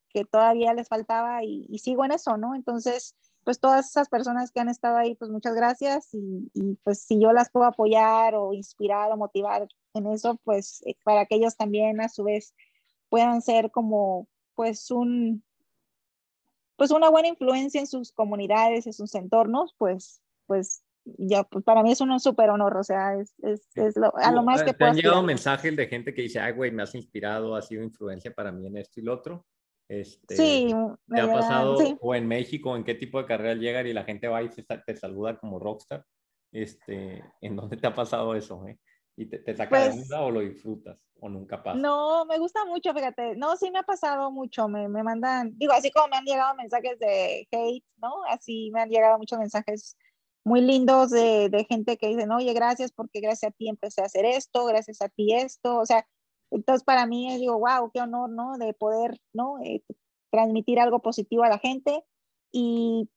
[0.08, 2.54] que todavía les faltaba y, y, sigo en eso, ¿no?
[2.54, 3.14] Entonces,
[3.44, 7.20] pues todas esas personas que han estado ahí, pues muchas gracias y, y pues si
[7.20, 11.56] yo las puedo apoyar o inspirar o motivar en eso, pues eh, para que ellos
[11.56, 12.54] también a su vez
[13.08, 15.42] puedan ser como pues un
[16.76, 21.82] pues una buena influencia en sus comunidades, en sus entornos, pues pues ya pues para
[21.82, 24.72] mí es un súper honor, o sea, es, es, es lo, a lo más que
[24.72, 25.26] ¿Te puedo han llegado aspirar.
[25.26, 28.66] mensajes de gente que dice, ay, güey, me has inspirado, ha sido influencia para mí
[28.66, 29.46] en esto y lo otro?
[29.90, 30.72] Este, sí,
[31.12, 31.96] ¿Te ha pasado, sí.
[32.00, 34.62] o en México, en qué tipo de carrera llegan y la gente va y te,
[34.62, 36.04] te saluda como rockstar?
[36.52, 38.64] Este, ¿En dónde te ha pasado eso?
[38.68, 38.78] Eh?
[39.16, 40.96] ¿Y te, te saca Pues, de onda o lo disfrutas?
[41.18, 41.76] ¿O nunca pasa?
[41.76, 43.34] No, me gusta mucho, fíjate.
[43.34, 44.68] No, sí me ha pasado mucho.
[44.68, 48.22] Me, me mandan, digo, así como me han llegado mensajes de hate, ¿no?
[48.28, 49.96] Así me han llegado muchos mensajes
[50.44, 54.04] muy lindos de, de gente que dicen, oye, gracias porque gracias a ti empecé a
[54.04, 55.78] hacer esto, gracias a ti esto.
[55.78, 56.06] O sea,
[56.50, 58.58] entonces para mí digo, wow, qué honor, ¿no?
[58.58, 59.58] De poder, ¿no?
[59.60, 59.82] Eh,
[60.30, 62.04] transmitir algo positivo a la gente.
[62.52, 63.08] Y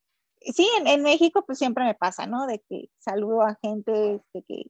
[0.41, 2.47] sí, en, en, México pues siempre me pasa, ¿no?
[2.47, 4.67] De que saludo a gente de que,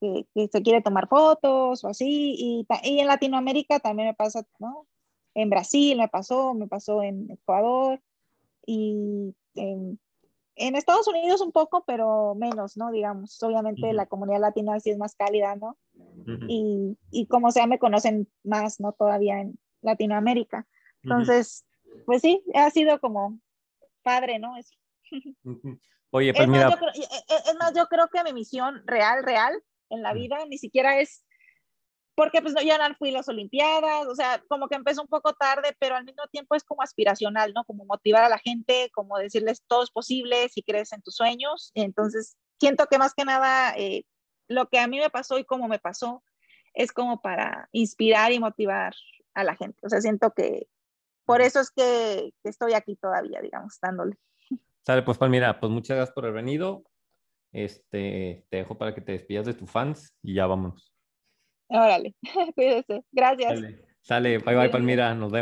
[0.00, 2.34] que, que, se quiere tomar fotos o así.
[2.38, 4.86] Y, y, en Latinoamérica también me pasa, ¿no?
[5.34, 8.00] En Brasil me pasó, me pasó en Ecuador
[8.66, 9.98] y en,
[10.56, 12.90] en Estados Unidos un poco, pero menos, ¿no?
[12.90, 13.94] Digamos, obviamente uh -huh.
[13.94, 15.78] la comunidad latina sí es más cálida, ¿no?
[15.94, 16.46] Uh -huh.
[16.48, 18.92] y, y, como sea, me conocen más, ¿no?
[18.92, 20.66] Todavía en Latinoamérica.
[21.02, 22.04] Entonces, uh -huh.
[22.06, 23.38] pues sí, ha sido como
[24.02, 24.56] padre, ¿no?
[24.56, 24.70] Es,
[26.10, 26.68] Oye, pues es mira.
[26.70, 30.58] Más, yo, es más, yo creo que mi misión real, real en la vida ni
[30.58, 31.24] siquiera es
[32.14, 35.08] porque pues no, yo no fui a las Olimpiadas, o sea, como que empezó un
[35.08, 37.64] poco tarde, pero al mismo tiempo es como aspiracional, ¿no?
[37.64, 41.70] Como motivar a la gente, como decirles todo es posible si crees en tus sueños.
[41.74, 44.04] Entonces, siento que más que nada eh,
[44.52, 46.22] lo que a mí me pasó y cómo me pasó
[46.74, 48.94] es como para inspirar y motivar
[49.34, 49.78] a la gente.
[49.82, 50.68] O sea, siento que
[51.24, 54.16] por eso es que, que estoy aquí todavía, digamos, dándole.
[54.84, 56.84] Sale, pues Palmira, pues muchas gracias por haber venido.
[57.52, 60.92] Este, te dejo para que te despidas de tus fans y ya vámonos.
[61.68, 62.14] Órale,
[62.54, 63.04] cuídese.
[63.12, 63.54] Gracias.
[63.54, 64.38] Sale, Sale.
[64.38, 65.40] bye bye Palmira, nos vemos.